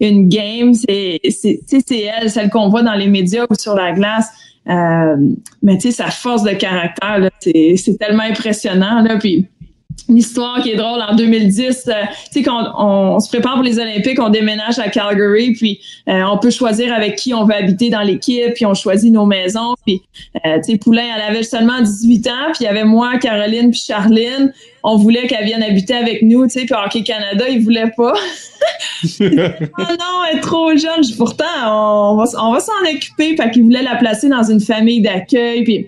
[0.00, 0.74] une game.
[0.74, 4.28] C'est, elle, celle qu'on voit dans les médias ou sur la glace.
[4.68, 5.16] Euh,
[5.62, 9.02] mais tu sais, sa force de caractère, c'est, c'est tellement impressionnant.
[9.02, 9.46] Là, puis
[10.10, 11.92] une histoire qui est drôle en 2010 euh,
[12.26, 16.22] tu sais quand on, se prépare pour les Olympiques on déménage à Calgary puis euh,
[16.24, 19.74] on peut choisir avec qui on veut habiter dans l'équipe puis on choisit nos maisons
[19.86, 20.02] puis
[20.44, 23.70] euh, tu sais Poulain elle avait seulement 18 ans puis il y avait moi Caroline
[23.70, 24.52] puis Charline.
[24.82, 28.14] On voulait qu'elle vienne habiter avec nous tu sais puis Hockey Canada ils voulaient pas.
[28.14, 31.04] Oh non elle est trop jeune.
[31.16, 35.02] Pourtant on va on va s'en occuper fait qu'ils voulaient la placer dans une famille
[35.02, 35.86] d'accueil puis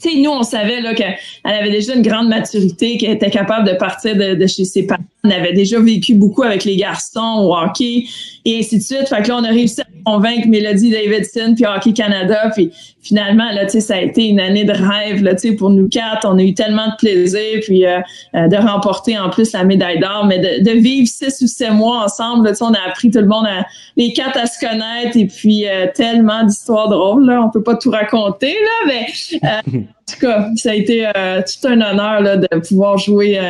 [0.00, 3.68] tu sais, nous, on savait là qu'elle avait déjà une grande maturité, qu'elle était capable
[3.68, 5.02] de partir de, chez ses parents.
[5.24, 8.04] Elle avait déjà vécu beaucoup avec les garçons au hockey.
[8.46, 9.08] Et ainsi de suite.
[9.08, 12.48] Fait que là, on a réussi à convaincre Mélodie Davidson puis Hockey Canada.
[12.54, 12.70] Puis
[13.02, 15.70] finalement, là, tu sais, ça a été une année de rêve, là, tu sais, pour
[15.70, 16.26] nous quatre.
[16.30, 17.98] On a eu tellement de plaisir, puis euh,
[18.36, 22.04] euh, de remporter en plus la médaille d'or, mais de, vivre six ou sept mois
[22.04, 25.16] ensemble, tu sais, on a appris tout le monde, à, les quatre à se connaître,
[25.16, 27.42] et puis euh, tellement d'histoires drôles, là.
[27.42, 29.06] On peut pas tout raconter, là, mais
[29.42, 33.40] en tout cas, ça a été tout un honneur, là, de pouvoir jouer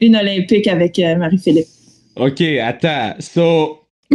[0.00, 1.66] une Olympique avec Marie-Philippe.
[2.16, 3.14] OK, attends.
[3.18, 3.85] So,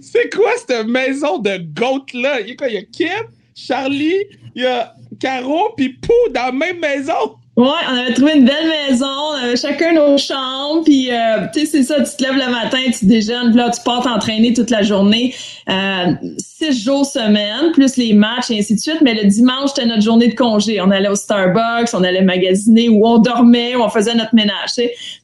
[0.00, 2.40] c'est quoi cette maison de goat-là?
[2.40, 4.24] Il y a Kim, Charlie,
[4.54, 7.36] il y a Caro, puis Pou dans la même maison?
[7.56, 11.60] Ouais, on avait trouvé une belle maison, on avait chacun nos chambres, puis euh, tu
[11.60, 14.52] sais, c'est ça, tu te lèves le matin, tu déjeunes, puis là, tu pars t'entraîner
[14.52, 15.34] toute la journée,
[15.70, 19.86] euh, six jours semaine, plus les matchs et ainsi de suite, mais le dimanche, c'était
[19.86, 20.82] notre journée de congé.
[20.82, 24.72] On allait au Starbucks, on allait magasiner, où on dormait, où on faisait notre ménage.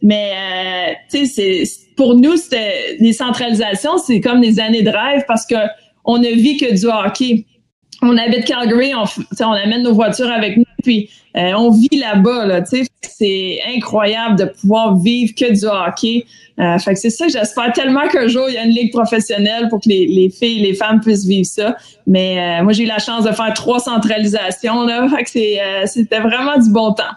[0.01, 4.91] Mais, euh, tu sais, c'est, pour nous, c'était, les centralisations, c'est comme des années de
[4.91, 5.57] rêve parce que
[6.05, 7.45] on ne vit que du hockey.
[8.03, 9.05] On habite Calgary, on,
[9.41, 12.87] on amène nos voitures avec nous, puis euh, on vit là-bas, là, tu sais.
[13.01, 16.27] C'est incroyable de pouvoir vivre que du hockey.
[16.59, 18.93] Euh, fait que c'est ça que j'espère tellement qu'un jour, il y a une ligue
[18.93, 21.77] professionnelle pour que les, les filles et les femmes puissent vivre ça.
[22.07, 25.09] Mais euh, moi, j'ai eu la chance de faire trois centralisations, là.
[25.09, 27.15] Fait que c'est, c'était vraiment du bon temps.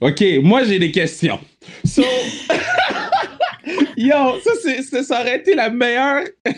[0.00, 1.40] OK, moi, j'ai des questions.
[1.84, 2.02] So...
[4.00, 6.52] Yo, ça, c'est, ça aurait été la meilleure, euh,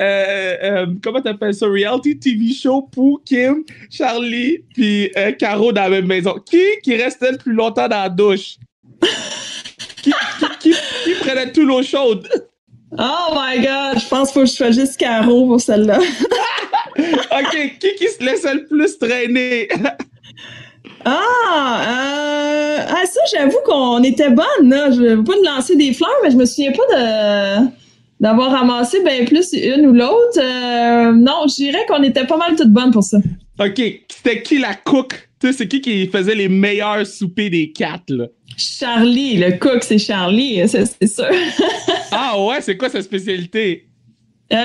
[0.00, 5.90] euh, comment t'appelles ça, reality TV show pour Kim, Charlie, puis euh, Caro dans la
[5.90, 6.34] même maison.
[6.44, 8.56] Qui qui restait le plus longtemps dans la douche?
[10.02, 10.12] qui,
[10.58, 10.72] qui,
[11.04, 12.28] qui, prenait tout l'eau chaude?
[12.98, 15.98] Oh my god, je pense qu'il faut que je choisisse Caro pour celle-là.
[16.98, 19.68] ok, qui qui se laissait le plus traîner?
[21.04, 24.90] Ah, euh, ah, ça, j'avoue qu'on était bonne, là.
[24.90, 27.80] Je veux pas de lancer des fleurs, mais je me souviens pas de
[28.20, 30.38] d'avoir ramassé bien plus une ou l'autre.
[30.38, 33.16] Euh, non, je dirais qu'on était pas mal toutes bonnes pour ça.
[33.58, 33.80] OK.
[34.08, 35.30] C'était qui la cook?
[35.40, 38.26] C'est qui qui faisait les meilleurs soupers des quatre, là?
[38.58, 39.38] Charlie.
[39.38, 41.30] Le cook, c'est Charlie, c'est sûr.
[42.12, 42.60] ah ouais?
[42.60, 43.89] C'est quoi sa spécialité?
[44.52, 44.56] Euh,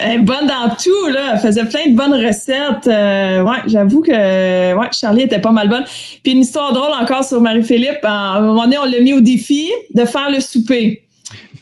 [0.00, 1.32] elle est bonne dans tout, là.
[1.34, 2.88] Elle faisait plein de bonnes recettes.
[2.88, 5.84] Euh, ouais, j'avoue que ouais, Charlie était pas mal bonne.
[6.22, 8.00] Puis une histoire drôle encore sur Marie-Philippe.
[8.02, 11.04] À un moment donné, on l'a mis au défi de faire le souper.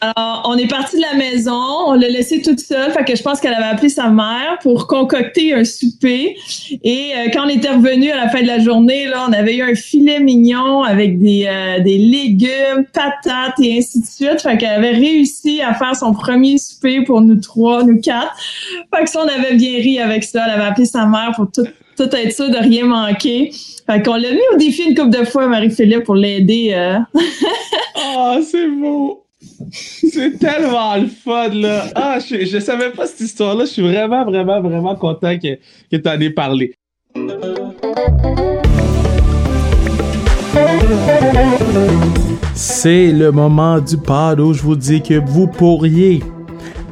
[0.00, 3.22] Alors, on est parti de la maison, on l'a laissé toute seule, fait que je
[3.22, 6.37] pense qu'elle avait appelé sa mère pour concocter un souper.
[6.85, 9.57] Et euh, quand on était revenu à la fin de la journée, là, on avait
[9.57, 14.40] eu un filet mignon avec des, euh, des légumes, patates et ainsi de suite.
[14.40, 18.37] Fait qu'elle avait réussi à faire son premier souper pour nous trois, nous quatre.
[18.94, 20.44] Fait que ça, on avait bien ri avec ça.
[20.46, 21.64] Elle avait appelé sa mère pour tout,
[21.98, 23.50] être sûr de rien manquer.
[23.85, 26.96] Fait qu'on l'a mis au défi une couple de fois, Marie-Philippe, pour l'aider.
[28.16, 29.24] Oh, c'est beau!
[29.70, 31.86] C'est tellement le fun, là.
[31.94, 33.64] Ah, je, je savais pas cette histoire-là.
[33.64, 35.56] Je suis vraiment, vraiment, vraiment content que,
[35.90, 36.74] que tu en aies parlé.
[42.54, 46.22] C'est le moment du pod où je vous dis que vous pourriez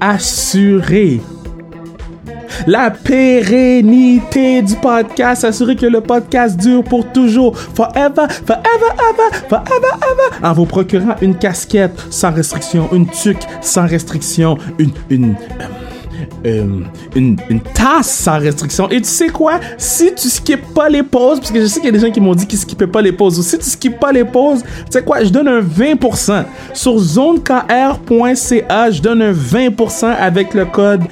[0.00, 1.20] assurer
[2.66, 9.94] la pérennité du podcast, assurer que le podcast dure pour toujours, forever, forever, ever, forever,
[9.96, 15.85] ever, en vous procurant une casquette sans restriction, une tuque sans restriction, une, une, euh,
[16.44, 16.80] euh,
[17.14, 17.36] une,
[17.74, 18.88] tasse sans restriction.
[18.90, 19.60] Et tu sais quoi?
[19.78, 22.12] Si tu skippes pas les pauses, parce que je sais qu'il y a des gens
[22.12, 24.62] qui m'ont dit qu'ils skippaient pas les pauses, ou si tu skippes pas les pauses,
[24.62, 25.24] tu sais quoi?
[25.24, 26.44] Je donne un 20%.
[26.72, 31.02] Sur zonekr.ca, je donne un 20% avec le code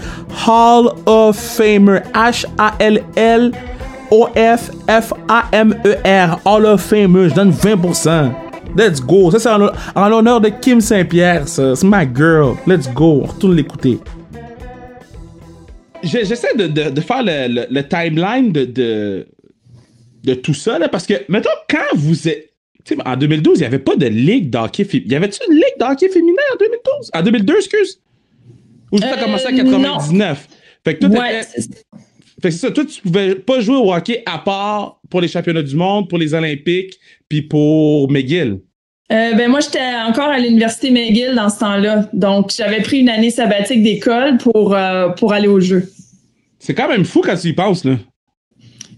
[0.46, 2.00] Hall of Famer.
[2.14, 3.52] H-A-L-L.
[4.10, 4.68] O-F-F-A-M-E-R,
[6.44, 8.30] Hall of Famer, je donne 20%.
[8.76, 9.30] Let's go.
[9.30, 9.48] Ça, c'est
[9.94, 11.74] en l'honneur de Kim Saint-Pierre, ça.
[11.74, 12.54] C'est ma girl.
[12.66, 13.22] Let's go.
[13.22, 14.00] On retourne l'écouter
[16.04, 19.26] j'essaie de, de, de, faire le, le, timeline de, de,
[20.24, 22.50] de, tout ça, là, parce que, mettons, quand vous êtes.
[23.06, 25.14] En 2012, il n'y avait pas de ligue d'hockey féminin.
[25.14, 27.10] Y avait-tu une ligue d'hockey féminin en 2012?
[27.14, 27.98] En 2002, excuse?
[28.92, 30.20] Ou ça a commencé en 99?
[30.22, 31.42] Euh, fait que ouais,
[32.42, 32.70] fait que c'est ça.
[32.70, 36.18] Toi, tu pouvais pas jouer au hockey à part pour les championnats du monde, pour
[36.18, 38.60] les Olympiques, puis pour McGill.
[39.12, 42.08] Euh, ben moi, j'étais encore à l'université McGill dans ce temps-là.
[42.12, 45.90] Donc, j'avais pris une année sabbatique d'école pour, euh, pour aller au jeu.
[46.64, 47.96] C'est quand même fou quand tu y penses, là.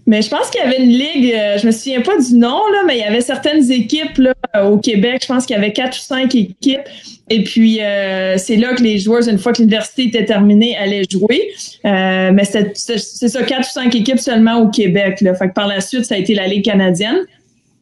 [0.05, 2.61] Mais je pense qu'il y avait une ligue, euh, je me souviens pas du nom,
[2.71, 5.19] là, mais il y avait certaines équipes là, au Québec.
[5.23, 6.87] Je pense qu'il y avait quatre ou cinq équipes.
[7.29, 11.03] Et puis, euh, c'est là que les joueurs, une fois que l'université était terminée, allaient
[11.11, 11.49] jouer.
[11.83, 15.19] Euh, mais c'est ça, quatre ou cinq équipes seulement au Québec.
[15.19, 15.35] Là.
[15.35, 17.25] Fait que par la suite, ça a été la Ligue canadienne.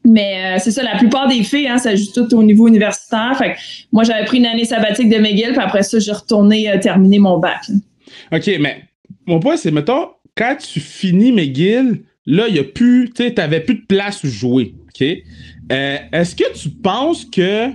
[0.03, 3.35] Mais euh, c'est ça, la plupart des filles, hein, ça joue tout au niveau universitaire.
[3.37, 3.57] Fait que
[3.91, 7.19] moi, j'avais pris une année sabbatique de McGill, puis après ça, j'ai retourné euh, terminer
[7.19, 7.61] mon bac.
[8.31, 8.81] OK, mais
[9.27, 13.33] mon point, c'est, mettons, quand tu finis McGill, là, il y a plus, tu sais,
[13.33, 15.07] t'avais plus de place où jouer, OK?
[15.71, 17.69] Euh, est-ce que tu penses que...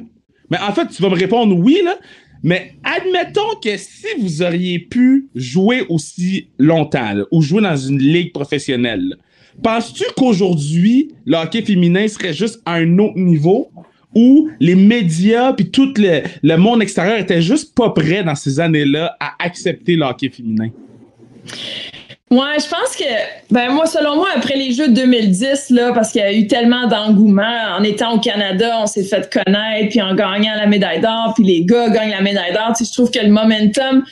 [0.50, 1.96] Mais en fait, tu vas me répondre oui, là,
[2.42, 8.32] mais admettons que si vous auriez pu jouer aussi longtemps, ou jouer dans une ligue
[8.32, 9.16] professionnelle,
[9.62, 13.70] penses-tu qu'aujourd'hui, le hockey féminin serait juste à un autre niveau
[14.14, 18.58] où les médias puis tout le, le monde extérieur était juste pas prêt dans ces
[18.58, 20.70] années-là à accepter le hockey féminin?
[22.30, 23.04] Ouais, je pense que,
[23.50, 26.46] ben moi, selon moi, après les Jeux de 2010, là, parce qu'il y a eu
[26.46, 31.00] tellement d'engouement, en étant au Canada, on s'est fait connaître, puis en gagnant la médaille
[31.00, 32.68] d'or, puis les gars gagnent la médaille d'or.
[32.68, 34.04] Tu sais, je trouve que le momentum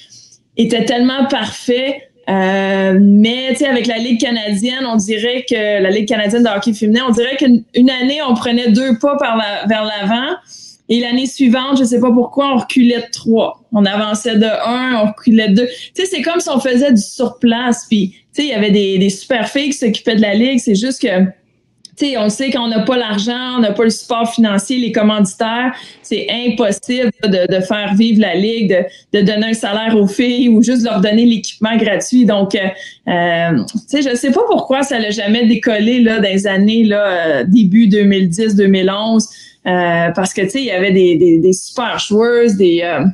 [0.56, 2.08] était tellement parfait.
[2.28, 6.48] Euh, mais tu sais, avec la Ligue canadienne, on dirait que la Ligue canadienne de
[6.48, 9.16] hockey féminin, on dirait qu'une année, on prenait deux pas
[9.68, 10.34] vers l'avant.
[10.88, 13.62] Et l'année suivante, je sais pas pourquoi, on reculait de trois.
[13.72, 15.66] On avançait de un, on reculait de deux.
[15.94, 17.86] Tu sais, c'est comme si on faisait du surplace.
[17.88, 20.58] Puis, tu sais, il y avait des, des super filles qui s'occupaient de la ligue.
[20.58, 21.24] C'est juste que,
[21.98, 24.90] tu sais, on sait qu'on n'a pas l'argent, on n'a pas le support financier, les
[24.90, 25.74] commanditaires.
[26.00, 28.70] C'est impossible de, de, faire vivre la ligue,
[29.12, 32.24] de, de, donner un salaire aux filles ou juste leur donner l'équipement gratuit.
[32.24, 32.60] Donc, euh,
[33.08, 37.04] euh tu sais, je sais pas pourquoi ça l'a jamais décollé là les années là,
[37.08, 39.47] euh, début 2010-2011.
[39.68, 42.80] Euh, parce que, tu sais, il y avait des, des, des super joueuses, des...
[42.82, 43.04] Euh,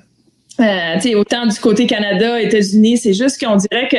[0.60, 3.96] euh, tu sais, autant du côté Canada, États-Unis, c'est juste qu'on dirait que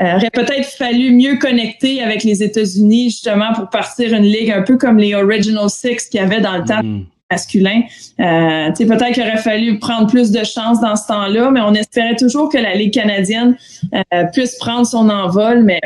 [0.00, 4.76] aurait peut-être fallu mieux connecter avec les États-Unis justement pour partir une ligue un peu
[4.76, 7.04] comme les Original Six qu'il y avait dans le temps mm.
[7.30, 7.82] masculin.
[8.20, 12.16] Euh, peut-être qu'il aurait fallu prendre plus de chance dans ce temps-là, mais on espérait
[12.16, 13.56] toujours que la Ligue canadienne
[13.94, 15.80] euh, puisse prendre son envol, mais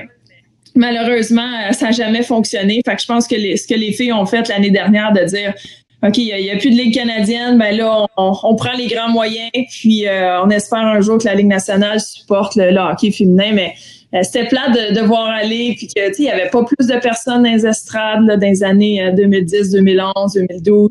[0.75, 2.81] malheureusement, ça n'a jamais fonctionné.
[2.87, 5.25] Fait que je pense que les, ce que les filles ont fait l'année dernière de
[5.25, 5.55] dire
[6.03, 9.51] OK, il n'y a, plus de Ligue canadienne, ben là, on, prend les grands moyens,
[9.71, 13.75] puis euh, on espère un jour que la Ligue nationale supporte le, hockey féminin, mais
[14.15, 17.43] euh, c'était plat de, voir aller, puis que, il n'y avait pas plus de personnes
[17.45, 20.91] dans les estrades là, dans les années 2010, 2011, 2012.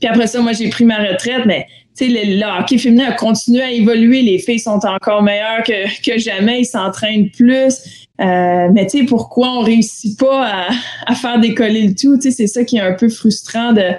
[0.00, 1.66] Puis après ça, moi, j'ai pris ma retraite, mais
[2.00, 4.22] le, le, hockey féminin a continué à évoluer.
[4.22, 6.60] Les filles sont encore meilleures que, que jamais.
[6.60, 8.06] Ils s'entraînent plus.
[8.20, 10.68] Euh, mais tu sais, pourquoi on réussit pas à,
[11.06, 12.16] à faire décoller le tout?
[12.16, 13.92] Tu sais, c'est ça qui est un peu frustrant de,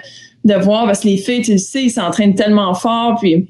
[0.46, 3.18] de voir parce que les filles, tu le sais, ils s'entraînent tellement fort.
[3.20, 3.48] Puis,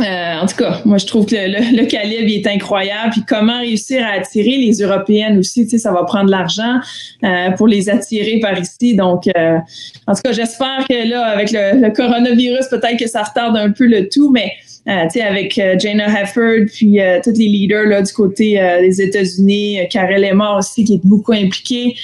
[0.00, 3.10] euh, en tout cas, moi, je trouve que le, le, calibre est incroyable.
[3.12, 6.78] Puis, comment réussir à attirer les Européennes aussi, tu sais, ça va prendre de l'argent
[7.24, 8.96] euh, pour les attirer par ici.
[8.96, 9.58] Donc, euh,
[10.06, 13.86] en tout cas, j'espère que là, avec le, coronavirus, peut-être que ça retarde un peu
[13.86, 14.52] le tout, mais
[14.88, 20.24] euh, avec euh, Jana Hefford, puis tous les leaders là, du côté des États-Unis, Karel
[20.24, 21.94] Emma aussi, qui est beaucoup impliqué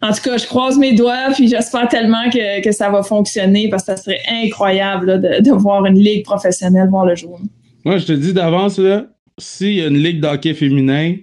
[0.00, 3.68] en tout cas, je croise mes doigts, puis j'espère tellement que, que, ça va fonctionner
[3.68, 7.40] parce que ça serait incroyable de, de, voir une ligue professionnelle voir le jour.
[7.84, 8.80] Moi, je te dis d'avance,
[9.38, 11.16] s'il y a une ligue d'hockey féminin,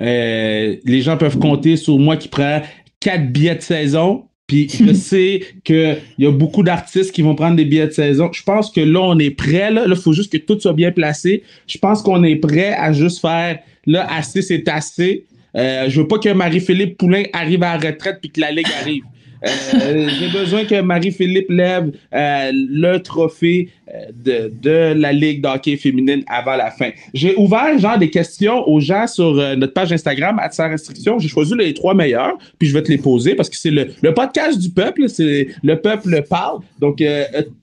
[0.00, 2.60] euh, les gens peuvent compter sur moi qui prend
[3.00, 4.24] quatre billets de saison.
[4.46, 8.30] Puis je sais qu'il y a beaucoup d'artistes qui vont prendre des billets de saison.
[8.32, 9.70] Je pense que là, on est prêt.
[9.70, 11.42] Là, il faut juste que tout soit bien placé.
[11.66, 15.26] Je pense qu'on est prêt à juste faire là, assez, c'est assez.
[15.56, 18.68] Euh, je veux pas que Marie-Philippe Poulain arrive à la retraite puis que la Ligue
[18.80, 19.02] arrive.
[19.44, 23.68] Euh, j'ai besoin que Marie-Philippe lève euh, le trophée
[24.12, 26.90] de, de, la Ligue d'hockey féminine avant la fin.
[27.14, 31.18] J'ai ouvert genre des questions aux gens sur notre page Instagram à sans restriction.
[31.18, 33.88] J'ai choisi les trois meilleurs, puis je vais te les poser parce que c'est le,
[34.02, 36.60] le podcast du peuple, c'est le peuple parle.
[36.80, 37.02] Donc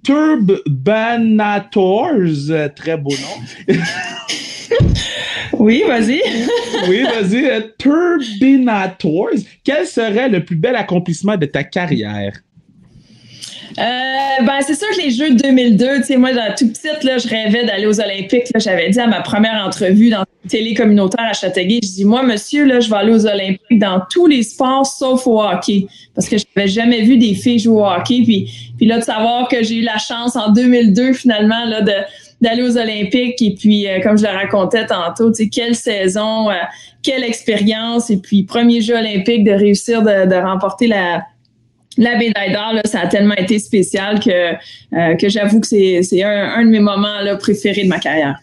[0.03, 3.75] Turbanators, très beau nom.
[5.53, 6.21] Oui, vas-y.
[6.89, 7.47] oui, vas-y.
[7.77, 9.29] Turbinators,
[9.63, 12.33] quel serait le plus bel accomplissement de ta carrière?
[13.79, 17.03] Euh, ben, c'est sûr que les Jeux de 2002, tu sais, moi, dans tout petite,
[17.03, 18.47] là, je rêvais d'aller aux Olympiques.
[18.55, 22.23] J'avais dit à ma première entrevue dans la télé communautaire à Châteauguay, je dis, moi,
[22.23, 25.87] monsieur, là, je vais aller aux Olympiques dans tous les sports sauf au hockey.
[26.13, 28.21] Parce que je n'avais jamais vu des filles jouer au hockey.
[28.23, 31.93] Puis, puis là, de savoir que j'ai eu la chance en 2002, finalement, là, de,
[32.43, 36.51] d'aller aux Olympiques et puis euh, comme je le racontais tantôt, tu sais quelle saison,
[36.51, 36.55] euh,
[37.01, 41.23] quelle expérience et puis premier jeu olympique de réussir de, remporter la
[41.95, 44.53] la médaille d'or, ça a tellement été spécial que,
[44.95, 48.39] euh, que j'avoue que c'est un, un, de mes moments là, préférés de ma carrière.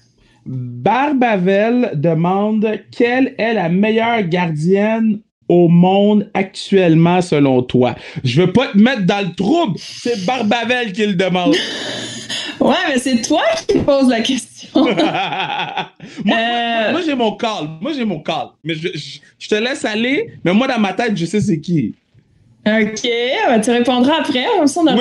[0.46, 7.96] Barbavel demande quelle est la meilleure gardienne au monde actuellement selon toi?
[8.22, 11.56] Je veux pas te mettre dans le trouble, c'est Barbavel qui le demande.
[12.60, 14.50] Ouais, mais c'est toi qui poses la question.
[16.26, 17.68] Euh, moi, j'ai mon call.
[17.80, 18.48] Moi, j'ai mon call.
[18.64, 20.32] Mais je, te laisse aller.
[20.44, 21.94] Mais moi, dans ma tête, je sais c'est qui.
[22.66, 23.08] OK,
[23.62, 24.44] tu répondras après.
[24.58, 24.96] On aura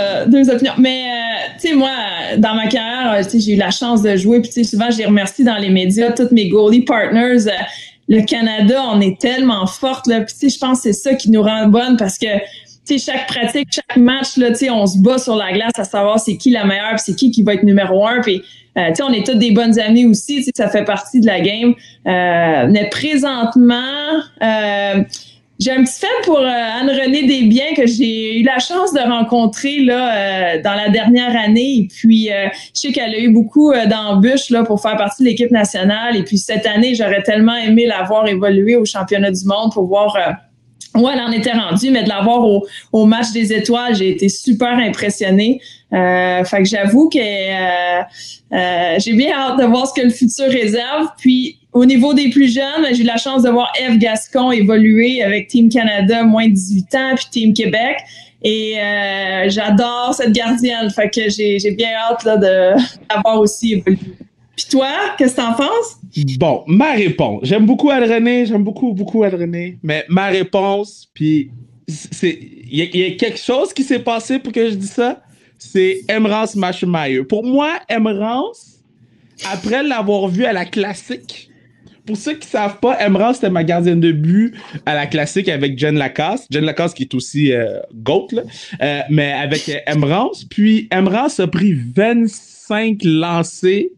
[0.00, 0.74] euh, deux opinions.
[0.78, 1.90] Mais, euh, tu sais, moi,
[2.38, 4.40] dans ma carrière, j'ai eu la chance de jouer.
[4.42, 7.50] Puis, souvent, je les remercie dans les médias, tous mes goalie partners.
[8.08, 10.06] le Canada, on est tellement forte.
[10.06, 10.20] Là.
[10.20, 12.26] Puis, je pense que c'est ça qui nous rend bonne parce que,
[12.98, 16.50] chaque pratique, chaque match, là, on se bat sur la glace à savoir c'est qui
[16.50, 18.20] la meilleure, c'est qui qui va être numéro un.
[18.20, 18.42] Puis,
[18.78, 21.74] euh, on est tous des bonnes amies aussi, ça fait partie de la game.
[22.06, 23.74] Euh, mais présentement,
[24.42, 25.02] euh,
[25.58, 30.56] j'ai un petit fait pour Anne-Renée Desbiens que j'ai eu la chance de rencontrer là
[30.58, 31.80] dans la dernière année.
[31.80, 35.50] Et puis, je sais qu'elle a eu beaucoup d'embûches là pour faire partie de l'équipe
[35.50, 36.16] nationale.
[36.16, 39.86] Et puis cette année, j'aurais tellement aimé la voir évoluer au championnat du monde pour
[39.86, 40.16] voir
[40.96, 44.28] où elle en était rendue, mais de l'avoir au, au match des étoiles, j'ai été
[44.28, 45.60] super impressionnée.
[45.92, 48.02] Euh, fait que j'avoue que euh,
[48.52, 51.08] euh, j'ai bien hâte de voir ce que le futur réserve.
[51.18, 55.22] Puis au niveau des plus jeunes, j'ai eu la chance de voir Eve Gascon évoluer
[55.22, 57.96] avec Team Canada moins de 18 ans, puis Team Québec.
[58.42, 58.76] Et
[59.48, 60.90] j'adore cette gardienne.
[60.90, 62.80] Fait que j'ai, j'ai bien hâte là, de
[63.10, 63.98] l'avoir aussi évolué.
[64.60, 65.96] Puis toi, qu'est-ce que t'en penses?
[66.38, 67.40] Bon, ma réponse.
[67.44, 69.78] J'aime beaucoup René, j'aime beaucoup, beaucoup René.
[69.82, 71.50] Mais ma réponse, puis
[71.88, 72.38] c'est.
[72.72, 75.22] Il y, a quelque chose qui s'est passé pour que je dise ça?
[75.58, 77.24] C'est Emrance Maschemeyer.
[77.24, 78.82] Pour moi, Emrance,
[79.50, 81.50] après l'avoir vu à la classique,
[82.04, 84.54] pour ceux qui savent pas, Emrance c'était ma gardienne de but
[84.84, 86.46] à la classique avec Jen Lacasse.
[86.50, 88.42] Jen Lacasse qui est aussi euh, GOAT, là.
[88.82, 90.44] Euh, mais avec Emrance.
[90.44, 93.92] Puis Emrance a pris 25 lancés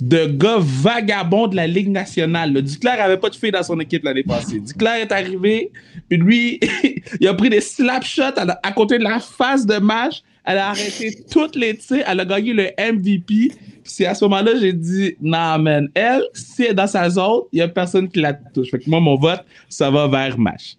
[0.00, 2.52] de gars vagabonds de la Ligue nationale.
[2.52, 4.60] Le Duclair avait pas de filles dans son équipe l'année passée.
[4.60, 5.70] Duclair est arrivé,
[6.08, 6.60] puis lui,
[7.20, 10.22] il a pris des slap shots à, côté de la face de match.
[10.44, 12.04] Elle a arrêté toutes les tirs.
[12.06, 13.52] Elle a gagné le MVP.
[13.82, 17.42] C'est à ce moment-là, j'ai dit, non, man, elle, si elle est dans sa zone,
[17.52, 18.70] il y a personne qui la touche.
[18.70, 20.76] Fait que moi, mon vote, ça va vers match.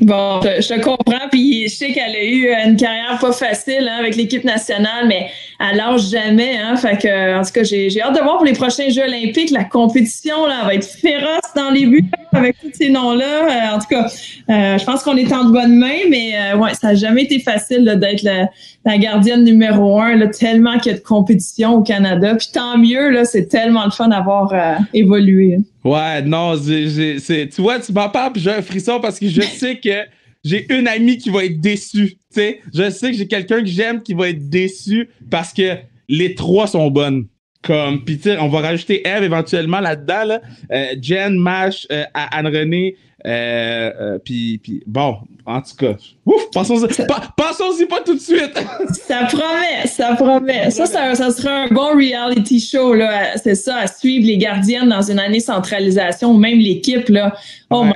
[0.00, 3.96] Bon, je, te comprends, puis je sais qu'elle a eu une carrière pas facile hein,
[3.98, 6.58] avec l'équipe nationale, mais elle lâche jamais.
[6.58, 9.50] Hein, fait que, en tout cas, j'ai, hâte de voir pour les prochains Jeux olympiques.
[9.50, 13.24] La compétition là, va être féroce dans les buts avec tous ces noms-là.
[13.24, 14.06] Euh, en tout cas,
[14.50, 17.22] euh, je pense qu'on est en de bonnes mains, mais euh, ouais, ça n'a jamais
[17.22, 21.82] été facile d'être la, gardienne numéro un, là, tellement qu'il y a de compétition au
[21.82, 22.34] Canada.
[22.34, 24.52] Puis tant mieux, là, c'est tellement le fun d'avoir
[24.92, 25.58] évolué.
[25.86, 29.40] Ouais, non, c'est, tu vois, tu m'en parles, puis j'ai un frisson parce que je
[29.58, 30.02] sais que
[30.42, 32.18] j'ai une amie qui va être déçue.
[32.30, 35.76] Sais, je sais que j'ai quelqu'un que j'aime qui va être déçu parce que
[36.08, 37.28] les trois sont bonnes.
[37.62, 40.40] Comme, puis on va rajouter Eve éventuellement là-dedans, là.
[40.72, 42.96] Euh, Jen, Mash, euh, Anne-Renée,
[43.26, 48.54] euh, euh, puis, puis, bon, en tout cas, ouf, pensons-y pas, pas tout de suite.
[48.92, 50.70] ça promet, ça promet.
[50.70, 53.36] Ça, ça, ça sera un bon reality show, là.
[53.36, 57.34] C'est ça, à suivre les gardiennes dans une année centralisation, ou même l'équipe, là.
[57.70, 57.86] Oh,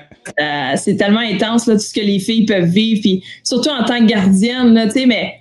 [0.40, 3.84] euh, c'est tellement intense, là, tout ce que les filles peuvent vivre, puis surtout en
[3.84, 5.34] tant que gardienne, là, tu sais, mais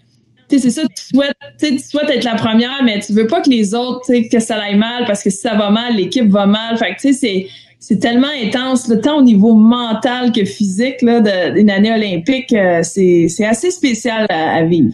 [0.49, 3.73] c'est ça, tu souhaites, tu souhaites être la première, mais tu veux pas que les
[3.75, 6.77] autres, que ça aille mal, parce que si ça va mal, l'équipe va mal.
[6.77, 7.47] Fait que, tu sais, c'est,
[7.79, 11.21] c'est tellement intense, le temps au niveau mental que physique, là,
[11.51, 14.93] d'une année olympique, euh, c'est, assez spécial à, vivre.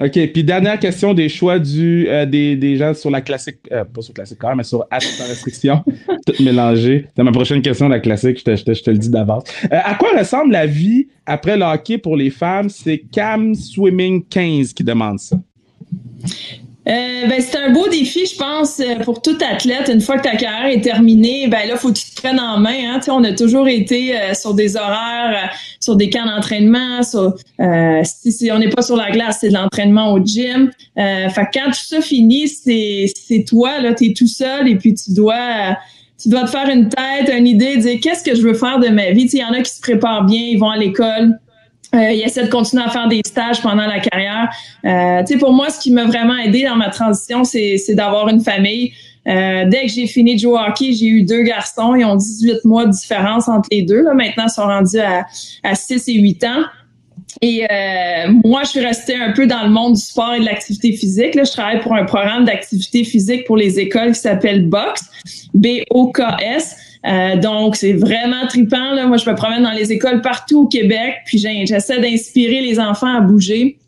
[0.00, 0.32] OK.
[0.32, 4.00] Puis dernière question des choix du euh, des, des gens sur la classique, euh, pas
[4.00, 5.84] sur classique car, mais sur App sans restriction.
[6.26, 7.06] tout mélangé.
[7.14, 9.44] C'est ma prochaine question, la classique, je te, je te, le dis d'avance.
[9.70, 12.70] à quoi ressemble la vie après le hockey pour les femmes?
[12.70, 15.36] C'est Cam Swimming 15 qui demande ça.
[16.86, 19.88] Euh, ben, c'est un beau défi, je pense, euh, pour tout athlète.
[19.88, 22.58] Une fois que ta carrière est terminée, ben là, faut que tu te prennes en
[22.58, 22.96] main.
[22.96, 23.00] Hein.
[23.08, 27.02] On a toujours été euh, sur des horaires, sur des camps d'entraînement.
[27.02, 27.34] Sur,
[28.02, 30.70] si, on n'est pas sur la glace, c'est de l'entraînement au gym.
[30.96, 34.94] fait que quand tout ça finit, c'est, toi, là, tu es tout seul et puis
[34.94, 35.76] tu dois
[36.22, 38.88] tu dois te faire une tête, une idée, dire qu'est-ce que je veux faire de
[38.88, 39.28] ma vie.
[39.32, 41.38] Il y en a qui se préparent bien, ils vont à l'école,
[41.94, 44.50] euh, il essaie de continuer à faire des stages pendant la carrière.
[44.84, 48.28] Euh, tu sais, pour moi, ce qui m'a vraiment aidé dans ma transition, c'est, d'avoir
[48.28, 48.92] une famille.
[49.26, 51.94] Euh, dès que j'ai fini de jouer au hockey, j'ai eu deux garçons.
[51.94, 54.02] Ils ont 18 mois de différence entre les deux.
[54.02, 54.12] Là.
[54.12, 55.26] Maintenant, ils sont rendus à,
[55.62, 56.64] à 6 et 8 ans.
[57.40, 60.44] Et euh, moi, je suis restée un peu dans le monde du sport et de
[60.44, 61.34] l'activité physique.
[61.34, 65.02] Là, je travaille pour un programme d'activité physique pour les écoles qui s'appelle BOX,
[65.54, 66.76] B-O-K-S.
[67.06, 68.92] Euh, donc, c'est vraiment trippant.
[68.92, 69.06] Là.
[69.06, 73.14] Moi, je me promène dans les écoles partout au Québec, puis j'essaie d'inspirer les enfants
[73.14, 73.78] à bouger.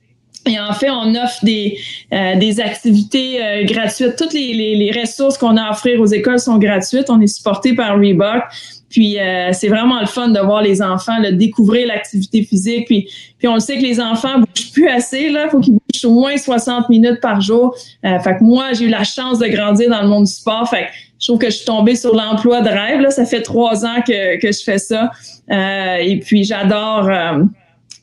[0.47, 1.77] Et en fait, on offre des,
[2.13, 4.15] euh, des activités euh, gratuites.
[4.17, 7.11] Toutes les, les, les ressources qu'on a à offrir aux écoles sont gratuites.
[7.11, 8.45] On est supporté par Reebok.
[8.89, 12.87] Puis euh, c'est vraiment le fun de voir les enfants là, découvrir l'activité physique.
[12.87, 13.09] Puis,
[13.39, 15.31] puis on le sait que les enfants bougent plus assez.
[15.31, 17.75] Là, faut qu'ils bougent au moins 60 minutes par jour.
[18.05, 20.69] Euh, fait que moi, j'ai eu la chance de grandir dans le monde du sport.
[20.69, 23.01] Fait que je trouve que je suis tombée sur l'emploi de rêve.
[23.01, 23.11] Là.
[23.11, 25.11] Ça fait trois ans que, que je fais ça.
[25.51, 27.09] Euh, et puis j'adore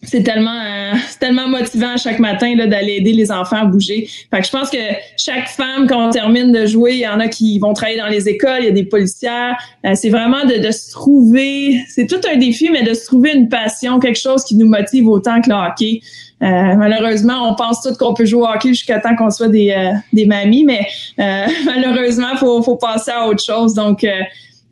[0.03, 4.07] c'est tellement euh, tellement motivant chaque matin d'aller aider les enfants à bouger.
[4.31, 4.77] Fait que je pense que
[5.17, 8.07] chaque femme quand on termine de jouer, il y en a qui vont travailler dans
[8.07, 9.55] les écoles, il y a des policières.
[9.85, 13.33] Euh, c'est vraiment de, de, se trouver, c'est tout un défi, mais de se trouver
[13.33, 16.01] une passion, quelque chose qui nous motive autant que le hockey.
[16.41, 19.93] Euh, malheureusement, on pense tout qu'on peut jouer au hockey jusqu'à temps qu'on soit des,
[20.11, 20.85] des mamies, mais
[21.65, 23.73] malheureusement, faut faut passer à autre chose.
[23.73, 24.05] Donc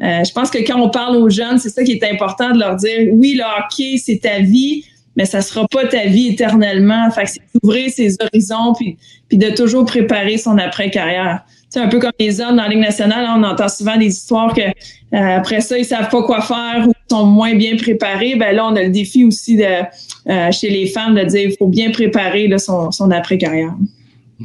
[0.01, 2.75] je pense que quand on parle aux jeunes, c'est ça qui est important de leur
[2.75, 4.84] dire oui, le hockey, c'est ta vie,
[5.16, 7.09] mais ça sera pas ta vie éternellement.
[7.12, 8.97] Fait que c'est d'ouvrir ses horizons puis,
[9.28, 11.43] puis de toujours préparer son après-carrière.
[11.70, 14.53] C'est un peu comme les hommes dans la Ligue nationale, on entend souvent des histoires
[14.53, 18.36] que euh, après ça, ils savent pas quoi faire ou sont moins bien préparés.
[18.36, 21.55] Ben là, on a le défi aussi de euh, chez les femmes de dire il
[21.57, 23.74] faut bien préparer son, son après-carrière.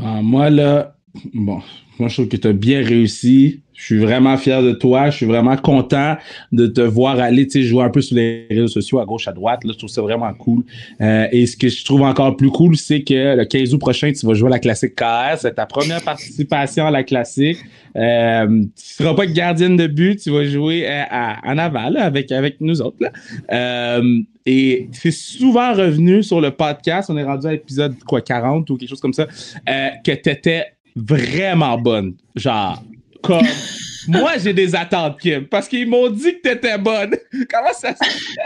[0.00, 0.94] Ah, moi, là,
[1.34, 1.60] bon,
[1.98, 3.60] moi je trouve que tu as bien réussi.
[3.76, 5.10] Je suis vraiment fier de toi.
[5.10, 6.16] Je suis vraiment content
[6.50, 9.32] de te voir aller, tu jouer un peu sur les réseaux sociaux à gauche, à
[9.32, 9.64] droite.
[9.64, 10.64] Là, je trouve ça vraiment cool.
[11.00, 14.10] Euh, et ce que je trouve encore plus cool, c'est que le 15 août prochain,
[14.12, 15.40] tu vas jouer à la Classique KS.
[15.40, 17.58] C'est ta première participation à la Classique.
[17.96, 20.20] Euh, tu seras pas gardienne de but.
[20.20, 22.98] Tu vas jouer euh, à, en aval avec, avec nous autres.
[23.00, 23.10] Là.
[23.52, 27.10] Euh, et c'est souvent revenu sur le podcast.
[27.10, 29.26] On est rendu à l'épisode quoi 40 ou quelque chose comme ça.
[29.26, 32.14] Que tu étais vraiment bonne.
[32.34, 32.82] Genre,
[33.22, 33.46] comme.
[34.08, 37.16] Moi, j'ai des attentes, Kim, parce qu'ils m'ont dit que t'étais bonne.
[37.50, 38.40] Comment ça se fait?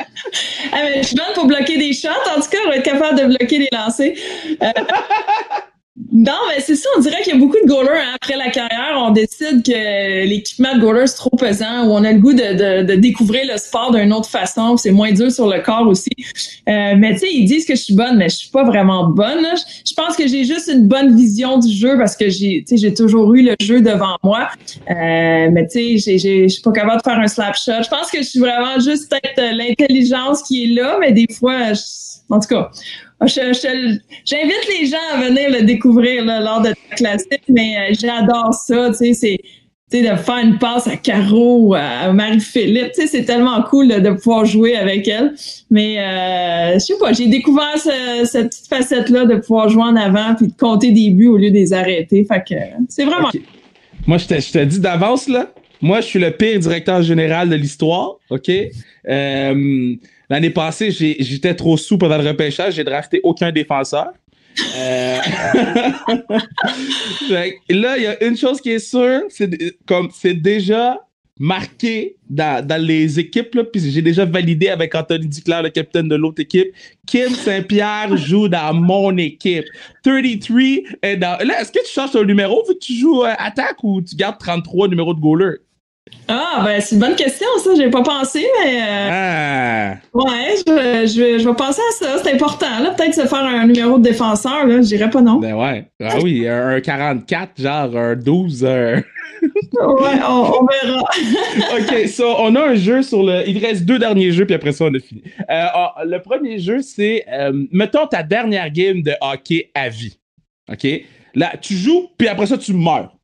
[0.72, 2.08] ah, mais je suis bonne pour bloquer des shots.
[2.34, 4.14] En tout cas, on va être capable de bloquer des lancers.
[4.62, 4.70] Euh,
[6.12, 8.14] non, mais c'est ça, on dirait qu'il y a beaucoup de goalers hein.
[8.14, 8.96] après la carrière.
[8.96, 12.82] On décide que l'équipement de goalers c'est trop pesant ou on a le goût de,
[12.82, 14.76] de, découvrir le sport d'une autre façon.
[14.76, 16.10] C'est moins dur sur le corps aussi.
[16.68, 19.08] Euh, mais tu sais, ils disent que je suis bonne, mais je suis pas vraiment
[19.08, 19.44] bonne.
[19.86, 23.34] Je pense que j'ai juste une bonne vision du jeu parce que j'ai, j'ai toujours
[23.34, 24.48] eu le jeu devant moi.
[24.90, 27.82] Euh, mais tu sais, je suis pas capable de faire un slap shot.
[27.84, 31.72] Je pense que je suis vraiment juste peut-être l'intelligence qui est là, mais des fois,
[32.30, 32.70] en tout cas
[33.26, 38.90] j'invite les gens à venir le découvrir lors de la classique, mais euh, j'adore ça,
[38.90, 39.38] tu sais, c'est
[39.92, 45.08] de faire une passe à Caro, à Marie-Philippe, c'est tellement cool de pouvoir jouer avec
[45.08, 45.34] elle.
[45.68, 47.76] Mais euh, je sais pas, j'ai découvert
[48.24, 51.50] cette petite facette-là de pouvoir jouer en avant puis de compter des buts au lieu
[51.50, 52.24] de les arrêter.
[52.24, 52.54] Fait que
[52.88, 53.30] c'est vraiment.
[54.06, 55.52] Moi, je te, je te dis d'avance, là,
[55.82, 58.50] moi, je suis le pire directeur général de l'histoire, OK?
[59.08, 59.94] Euh,
[60.30, 64.12] L'année passée, j'étais trop sous pendant le repêchage, j'ai drafté aucun défenseur.
[64.76, 65.18] Euh,
[67.68, 69.50] là, il y a une chose qui est sûre, c'est
[69.86, 70.98] comme c'est déjà
[71.40, 76.42] marqué dans, les équipes, puis j'ai déjà validé avec Anthony Duclair, le capitaine de l'autre
[76.42, 76.68] équipe.
[77.06, 79.64] Kim Saint-Pierre joue dans mon équipe.
[80.04, 80.60] 33
[81.02, 81.38] est dans.
[81.44, 84.14] Là, est-ce que tu changes ton numéro vu que tu joues euh, attaque ou tu
[84.14, 85.56] gardes 33 numéros de goaler?
[86.28, 87.70] Ah, ben c'est une bonne question, ça.
[87.76, 88.80] J'ai pas pensé, mais.
[88.80, 89.94] Euh, ah.
[90.14, 92.22] Ouais, je, je, je, vais penser à ça.
[92.22, 92.90] C'est important, là.
[92.90, 94.76] Peut-être se faire un numéro de défenseur, là.
[94.76, 95.40] Je dirais pas non.
[95.40, 95.86] Ben ouais.
[96.02, 98.64] Ah oui, un 44, genre un 12.
[99.42, 101.00] ouais, on, verra.
[101.78, 103.48] OK, so, on a un jeu sur le.
[103.48, 105.22] Il reste deux derniers jeux, puis après ça, on a fini.
[105.40, 107.24] Euh, ah, le premier jeu, c'est.
[107.28, 110.18] Euh, mettons ta dernière game de hockey à vie.
[110.70, 110.86] OK?
[111.34, 113.16] Là, tu joues, puis après ça, tu meurs.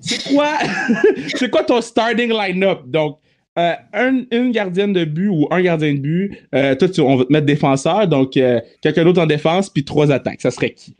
[0.00, 0.58] C'est quoi,
[1.36, 2.82] c'est quoi ton starting line-up?
[2.86, 3.18] Donc,
[3.58, 3.74] euh,
[4.32, 7.46] une gardienne de but ou un gardien de but, euh, toi, on va te mettre
[7.46, 10.40] défenseur, donc euh, quelqu'un d'autre en défense, puis trois attaques.
[10.40, 10.96] Ça serait qui?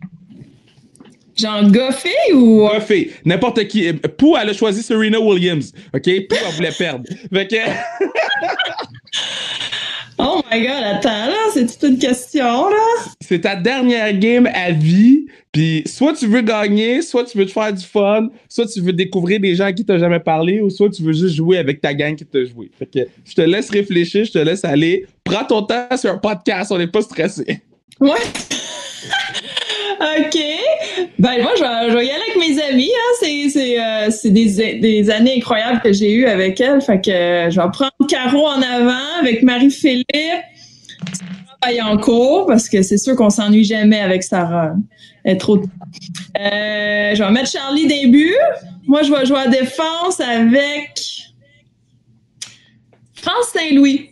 [1.37, 2.69] Genre Goffey ou?
[2.69, 3.11] Goffey.
[3.25, 3.93] N'importe qui.
[3.93, 5.73] Pou, elle a choisi Serena Williams.
[5.93, 6.09] OK?
[6.29, 7.05] Pou, elle voulait perdre.
[7.33, 7.57] Fait que.
[10.19, 13.05] oh my god, attends, là, c'est toute une question, là.
[13.21, 15.27] C'est ta dernière game à vie.
[15.53, 18.93] Puis soit tu veux gagner, soit tu veux te faire du fun, soit tu veux
[18.93, 21.81] découvrir des gens à qui t'as jamais parlé, ou soit tu veux juste jouer avec
[21.81, 22.71] ta gang qui t'a joué.
[22.77, 25.07] Fait que je te laisse réfléchir, je te laisse aller.
[25.23, 27.61] Prends ton temps sur un podcast, on n'est pas stressé.
[28.01, 28.11] Ouais.
[30.01, 30.39] OK.
[31.19, 32.91] Ben, moi, je vais, y aller avec mes amis.
[32.91, 33.49] Hein.
[33.51, 36.81] C'est, euh, des, des, années incroyables que j'ai eues avec elle.
[36.81, 40.07] Fait que euh, je vais prendre Caro en avant avec Marie-Philippe.
[41.83, 44.75] en cours parce que c'est sûr qu'on s'ennuie jamais avec Sarah.
[45.25, 45.57] Elle est trop.
[45.59, 48.35] Euh, je vais mettre Charlie début.
[48.87, 51.01] Moi, je vais jouer à défense avec
[53.15, 54.11] France Saint-Louis.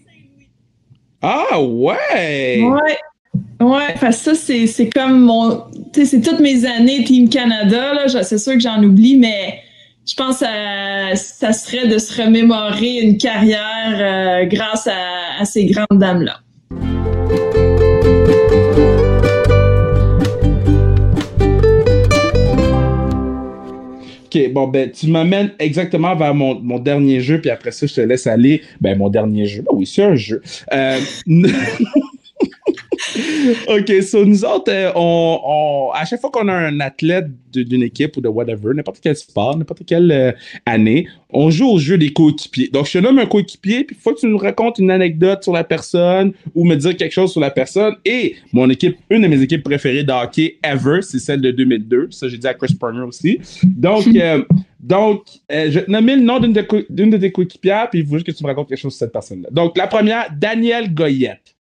[1.20, 2.62] Ah ouais!
[2.62, 2.98] Ouais.
[3.62, 5.64] Ouais, parce que ça, c'est comme mon.
[5.92, 8.22] C'est toutes mes années Team Canada, là.
[8.24, 9.60] C'est sûr que j'en oublie, mais
[10.04, 10.44] je pense que
[11.14, 16.40] ça, serait de se remémorer une carrière euh, grâce à, ces grandes dames-là.
[24.26, 27.94] OK, bon, ben, tu m'amènes exactement vers mon, mon, dernier jeu, puis après ça, je
[27.94, 28.62] te laisse aller.
[28.80, 29.62] Ben, mon dernier jeu.
[29.62, 30.42] Ben oui, c'est un jeu.
[30.72, 30.98] Euh,
[33.68, 37.82] OK, so nous autres, euh, on, on, à chaque fois qu'on a un athlète d'une
[37.82, 40.32] équipe ou de whatever, n'importe quel sport, n'importe quelle euh,
[40.64, 42.68] année, on joue au jeu des coéquipiers.
[42.68, 45.42] Donc, je te nomme un coéquipier, puis il faut que tu nous racontes une anecdote
[45.42, 47.94] sur la personne ou me dire quelque chose sur la personne.
[48.04, 52.08] Et mon équipe, une de mes équipes préférées de hockey ever, c'est celle de 2002.
[52.10, 53.40] Ça, j'ai dit à Chris Parner aussi.
[53.64, 54.42] Donc, euh,
[54.80, 58.14] donc je vais te nommer le nom d'une de, de, tes coéquipières, puis il faut
[58.14, 59.48] juste que tu me racontes quelque chose sur cette personne-là.
[59.50, 61.54] Donc, la première, Danielle Goyette.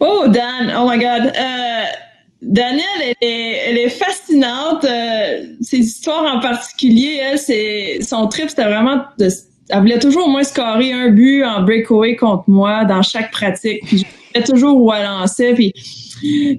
[0.00, 1.32] Oh, Dan, oh my God.
[1.36, 1.84] Euh,
[2.42, 4.84] Danielle, elle est, fascinante.
[4.84, 9.28] Euh, ses histoires en particulier, elle, c'est son trip, c'était vraiment de,
[9.68, 13.84] elle voulait toujours au moins scorer un but en breakaway contre moi dans chaque pratique.
[13.84, 15.54] Puis je toujours où elle lançait.
[15.54, 15.72] Puis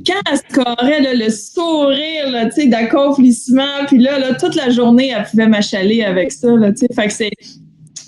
[0.05, 5.23] quand elle scorait, le sourire, tu sais, d'accomplissement, puis là, là, toute la journée, elle
[5.23, 6.87] pouvait m'achaler avec ça, là, tu sais.
[6.93, 7.31] Fait que c'est,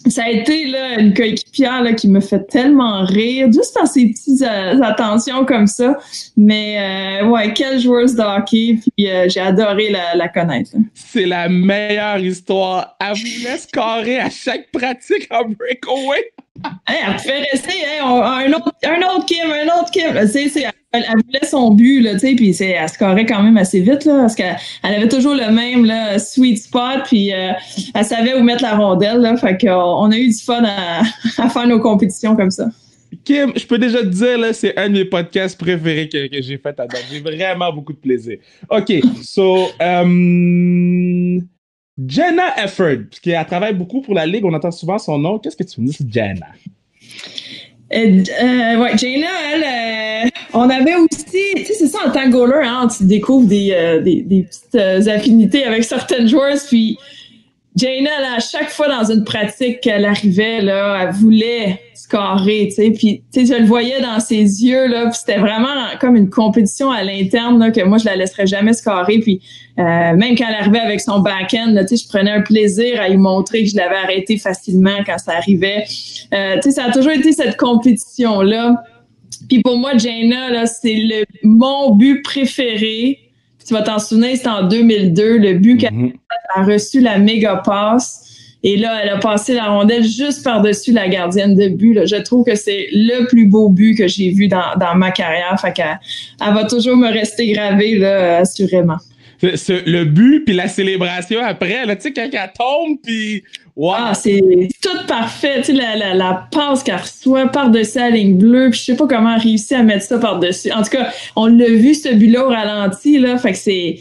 [0.08, 4.08] ça a été là, une coéquipière là, qui me fait tellement rire, juste par ses
[4.08, 5.98] petites euh, attentions comme ça.
[6.36, 10.72] Mais euh, ouais, quelle joueuse de hockey, puis euh, j'ai adoré la, la connaître.
[10.94, 12.96] C'est la meilleure histoire.
[13.00, 16.32] Elle vous laisse carrer à chaque pratique en breakaway.
[16.88, 18.72] Hey, elle fait rester, hein, un, autre,
[19.26, 20.16] Kim, un autre Kim.
[20.96, 24.56] Elle, voulait son but, là, puis elle scorait quand même assez vite, là, parce qu'elle
[24.84, 27.52] avait toujours le même, sweet spot, puis euh,
[27.96, 30.64] elle savait où mettre la rondelle, fait qu'on a eu du fun
[31.38, 32.70] à, faire nos compétitions comme ça.
[33.24, 36.58] Kim, je peux déjà te dire, là, c'est un de mes podcasts préférés que, j'ai
[36.58, 37.06] fait à date.
[37.12, 38.38] J'ai vraiment beaucoup de plaisir.
[38.70, 38.92] OK,
[39.24, 41.42] so, um,
[42.08, 45.40] Jenna Efford, qui travaille beaucoup pour la Ligue, on entend souvent son nom.
[45.40, 46.48] Qu'est-ce que tu me dis Jenna?
[47.94, 52.32] Euh, euh, ouais, elle, euh, on avait aussi, tu sais, c'est ça en tant que
[52.32, 56.98] goaler, hein, tu découvres des, des, des, petites affinités avec certaines joueuses, puis
[57.76, 62.92] Jaina, à chaque fois dans une pratique qu'elle arrivait, là, elle voulait scorer, tu sais,
[62.92, 65.70] puis tu sais, je le voyais dans ses yeux, là, puis c'était vraiment
[66.00, 69.42] comme une compétition à l'interne, là, que moi, je la laisserais jamais scorer, puis
[69.80, 73.10] euh, même quand elle arrivait avec son back-end, tu sais, je prenais un plaisir à
[73.10, 75.86] lui montrer que je l'avais arrêté facilement quand ça arrivait.
[76.34, 78.84] Euh, tu sais, ça a toujours été cette compétition-là.
[79.50, 83.20] Puis pour moi, Jaina, là, c'est le mon but préféré
[83.66, 86.14] tu vas t'en souvenir, c'était en 2002, le but qu'elle mhm.
[86.56, 88.20] A reçu la méga passe.
[88.66, 92.06] Et là, elle a passé la rondelle juste par-dessus la gardienne de but.
[92.06, 95.60] Je trouve que c'est le plus beau but que j'ai vu dans, ma carrière.
[95.60, 96.00] Fait qu'elle
[96.46, 98.98] elle va toujours me rester gravée, là, assurément
[99.44, 103.44] le but puis la célébration après, là, tu sais, quand elle tombe, puis...
[103.76, 103.94] Wow.
[103.98, 104.40] Ah, c'est
[104.84, 105.62] tout parfait.
[105.62, 108.96] Tu sais, la, la, la passe qu'elle reçoit par-dessus la ligne bleue, puis je sais
[108.96, 110.72] pas comment elle réussit à mettre ça par-dessus.
[110.72, 114.00] En tout cas, on l'a vu, ce but-là, au ralenti, là, fait que c'est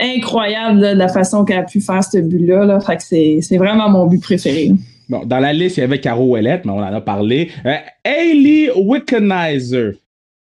[0.00, 2.64] incroyable la façon qu'elle a pu faire ce but-là.
[2.64, 3.02] Là, fait que
[3.42, 4.72] c'est vraiment mon but préféré.
[5.08, 7.50] Bon, dans la liste, il y avait Caro Ouellette, mais on en a parlé.
[7.66, 9.94] Euh, Hayley Wickenizer.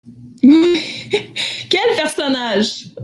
[0.42, 2.86] Quel personnage!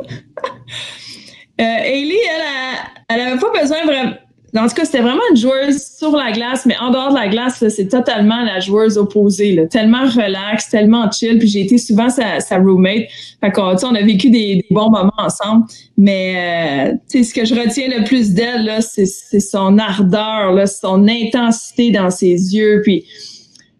[1.58, 4.16] Euh, Hailey, elle, elle avait pas besoin vraiment.
[4.58, 7.28] En tout cas, c'était vraiment une joueuse sur la glace, mais en dehors de la
[7.28, 9.53] glace, c'est totalement la joueuse opposée.
[9.53, 9.66] Là.
[9.66, 11.39] Tellement relax, tellement chill.
[11.39, 13.08] Puis j'ai été souvent sa, roommate.
[13.41, 15.66] Fait qu'on on a vécu des, des, bons moments ensemble.
[15.97, 21.91] Mais euh, ce que je retiens le plus d'elle, c'est son ardeur, là, son intensité
[21.91, 22.82] dans ses yeux.
[22.84, 23.06] Puis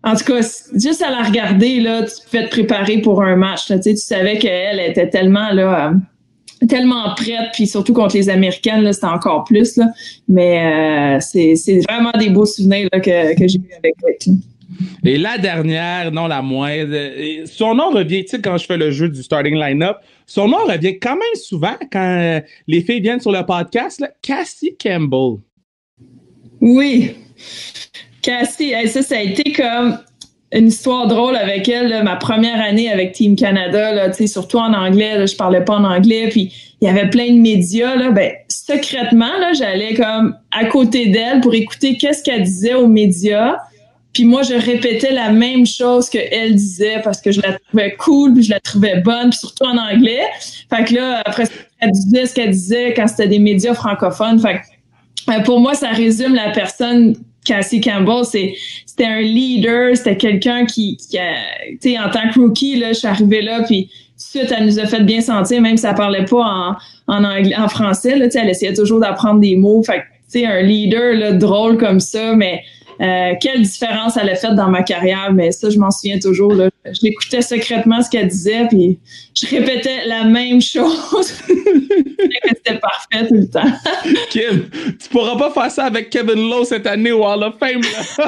[0.04, 0.42] en tout cas,
[0.76, 3.70] juste à la regarder, là, tu pouvais te préparer pour un match.
[3.70, 5.90] Là, tu savais qu'elle était tellement là.
[5.90, 5.94] Euh,
[6.68, 9.78] tellement prête, puis surtout contre les Américaines, là, c'était encore plus.
[9.78, 9.88] Là.
[10.28, 13.96] Mais euh, c'est, vraiment des beaux souvenirs là, que, que j'ai eu avec
[14.28, 14.36] elle.
[15.04, 18.92] Et la dernière, non la moindre, son nom revient, tu sais, quand je fais le
[18.92, 23.20] jeu du starting line-up, son nom revient quand même souvent quand euh, les filles viennent
[23.20, 25.38] sur le podcast, là, Cassie Campbell.
[26.60, 27.16] Oui.
[28.22, 30.00] Cassie, ça, ça a été comme
[30.52, 35.26] une histoire drôle avec elle, ma première année avec Team Canada, surtout en anglais, là,
[35.26, 39.38] je parlais pas en anglais, puis il y avait plein de médias, là, ben, secrètement,
[39.40, 43.58] là, j'allais comme à côté d'elle pour écouter qu'est-ce qu'elle disait aux médias.
[44.14, 48.34] Puis moi, je répétais la même chose qu'elle disait parce que je la trouvais cool,
[48.34, 50.22] puis je la trouvais bonne, puis surtout en anglais.
[50.70, 51.44] Fait que là, après,
[51.80, 54.40] elle disait ce qu'elle disait quand c'était des médias francophones.
[54.40, 57.16] Fait que, euh, pour moi, ça résume la personne
[57.46, 62.78] Cassie Campbell, c'était un leader, c'était quelqu'un qui, qui tu sais, en tant que rookie,
[62.78, 65.86] là, je suis arrivée là, puis suite, elle nous a fait bien sentir, même si
[65.86, 66.76] elle parlait pas en,
[67.08, 69.84] en anglais, en français, là, tu sais, elle essayait toujours d'apprendre des mots.
[69.84, 70.00] Fait
[70.32, 72.64] tu sais, un leader, là, drôle comme ça, mais
[73.02, 75.32] euh, quelle différence elle a fait dans ma carrière.
[75.34, 76.54] Mais ça, je m'en souviens toujours.
[76.54, 76.70] Là.
[76.86, 79.00] Je l'écoutais secrètement ce qu'elle disait, puis
[79.36, 81.34] je répétais la même chose.
[82.48, 83.72] C'était parfait tout le temps.
[84.30, 87.82] Kim, tu pourras pas faire ça avec Kevin Lowe cette année au Hall of Fame.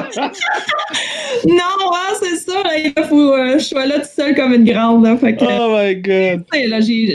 [1.46, 2.62] non, hein, c'est ça.
[2.76, 5.04] il faut euh, je sois là tout seul comme une grande.
[5.04, 6.44] Là, fait que, oh my God.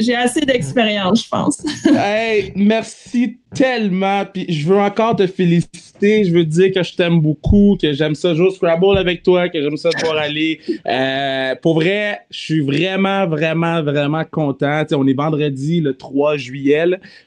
[0.01, 1.63] J'ai assez d'expérience, je pense.
[1.95, 4.25] hey, merci tellement.
[4.25, 6.25] Puis je veux encore te féliciter.
[6.25, 9.49] Je veux dire que je t'aime beaucoup, que j'aime ça jouer au Scrabble avec toi,
[9.49, 10.59] que j'aime ça te voir aller.
[10.85, 14.83] Euh, pour vrai, je suis vraiment, vraiment, vraiment content.
[14.91, 16.85] on est vendredi le 3 juillet.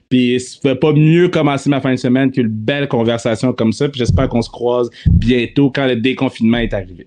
[0.08, 3.88] Puis ça fait pas mieux commencer ma fin de semaine qu'une belle conversation comme ça.
[3.88, 7.06] Puis j'espère qu'on se croise bientôt quand le déconfinement est arrivé.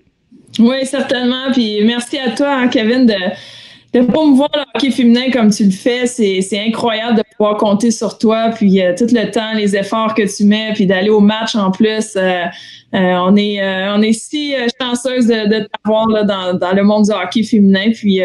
[0.58, 1.52] Oui, certainement.
[1.52, 3.14] Puis merci à toi, hein, Kevin, de
[3.92, 8.18] de promouvoir le hockey féminin comme tu le fais, c'est incroyable de pouvoir compter sur
[8.18, 11.56] toi, puis euh, tout le temps, les efforts que tu mets, puis d'aller au match
[11.56, 12.14] en plus.
[12.16, 12.44] Euh,
[12.94, 17.42] euh, on est on est si chanceuse de, t'avoir dans, dans le monde du hockey
[17.42, 18.20] féminin, puis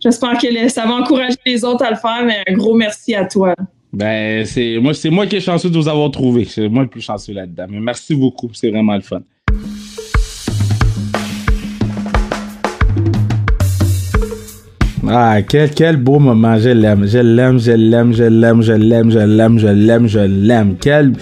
[0.00, 3.24] j'espère que ça va encourager les autres à le faire, mais un gros merci à
[3.24, 3.54] toi.
[3.92, 6.88] Ben c'est moi c'est moi qui est chanceux de vous avoir trouvé, c'est moi le
[6.88, 7.66] plus chanceux là-dedans.
[7.68, 9.20] Merci beaucoup, c'est vraiment le fun.
[15.10, 16.58] Ah, quel, quel beau moment.
[16.58, 20.18] Je l'aime, je l'aime, je l'aime, je l'aime, je l'aime, je l'aime, je l'aime, je
[20.20, 20.76] l'aime.
[20.80, 21.12] Quel,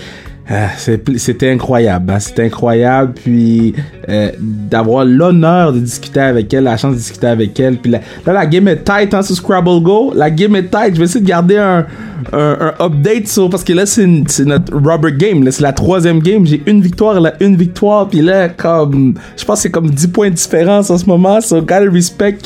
[0.48, 2.18] ah, c'était incroyable, hein.
[2.18, 3.12] c'était incroyable.
[3.14, 3.74] Puis
[4.08, 7.76] euh, d'avoir l'honneur de discuter avec elle, la chance de discuter avec elle.
[7.76, 10.12] Puis là, la game est tight hein, sur Scrabble Go.
[10.14, 10.94] La game est tight.
[10.94, 11.86] Je vais essayer de garder un,
[12.32, 15.50] un, update sur parce que là c'est notre rubber game.
[15.50, 16.46] C'est la troisième game.
[16.46, 18.08] J'ai une victoire, là une victoire.
[18.08, 21.40] Puis là comme je pense c'est comme 10 points de différence en ce moment.
[21.40, 22.38] So gotta respect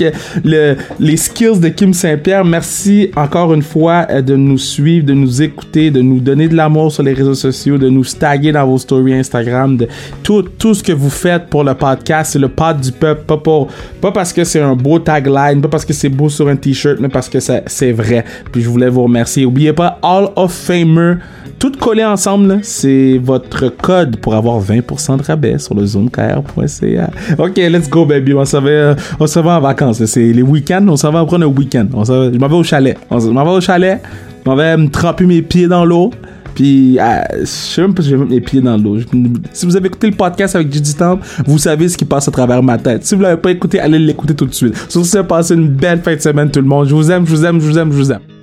[0.45, 2.45] le, les skills de Kim Saint-Pierre.
[2.45, 6.55] Merci encore une fois euh, de nous suivre, de nous écouter, de nous donner de
[6.55, 9.89] l'amour sur les réseaux sociaux, de nous taguer dans vos stories Instagram, de
[10.23, 12.33] tout, tout ce que vous faites pour le podcast.
[12.33, 13.69] C'est le pod du peuple, pas, pour,
[14.01, 16.99] pas parce que c'est un beau tagline, pas parce que c'est beau sur un t-shirt,
[17.01, 18.25] mais parce que c'est vrai.
[18.53, 19.45] Puis je voulais vous remercier.
[19.45, 21.17] Oubliez pas, All of Famer,
[21.59, 27.11] tout collé ensemble, c'est votre code pour avoir 20% de rabais sur le zonekr.ca.
[27.39, 28.35] Ok, let's go, baby.
[28.35, 30.05] On s'en va, on s'en va en vacances.
[30.05, 31.87] C'est les week-ends, on s'en va prendre un week-end.
[31.93, 32.99] je m'en vais au chalet.
[33.11, 34.03] je m'en vais au chalet.
[34.45, 36.11] Je m'en vais me tremper mes pieds dans l'eau.
[36.55, 38.99] Puis, euh, je sais même pas si je vais mettre mes pieds dans l'eau.
[39.53, 42.31] Si vous avez écouté le podcast avec Judy Temple, vous savez ce qui passe à
[42.31, 43.05] travers ma tête.
[43.05, 44.75] Si vous l'avez pas écouté, allez l'écouter tout de suite.
[44.89, 46.89] Sur ce, passez une belle fin de semaine tout le monde.
[46.89, 48.36] Je vous aime, je vous aime, je vous aime, je vous aime.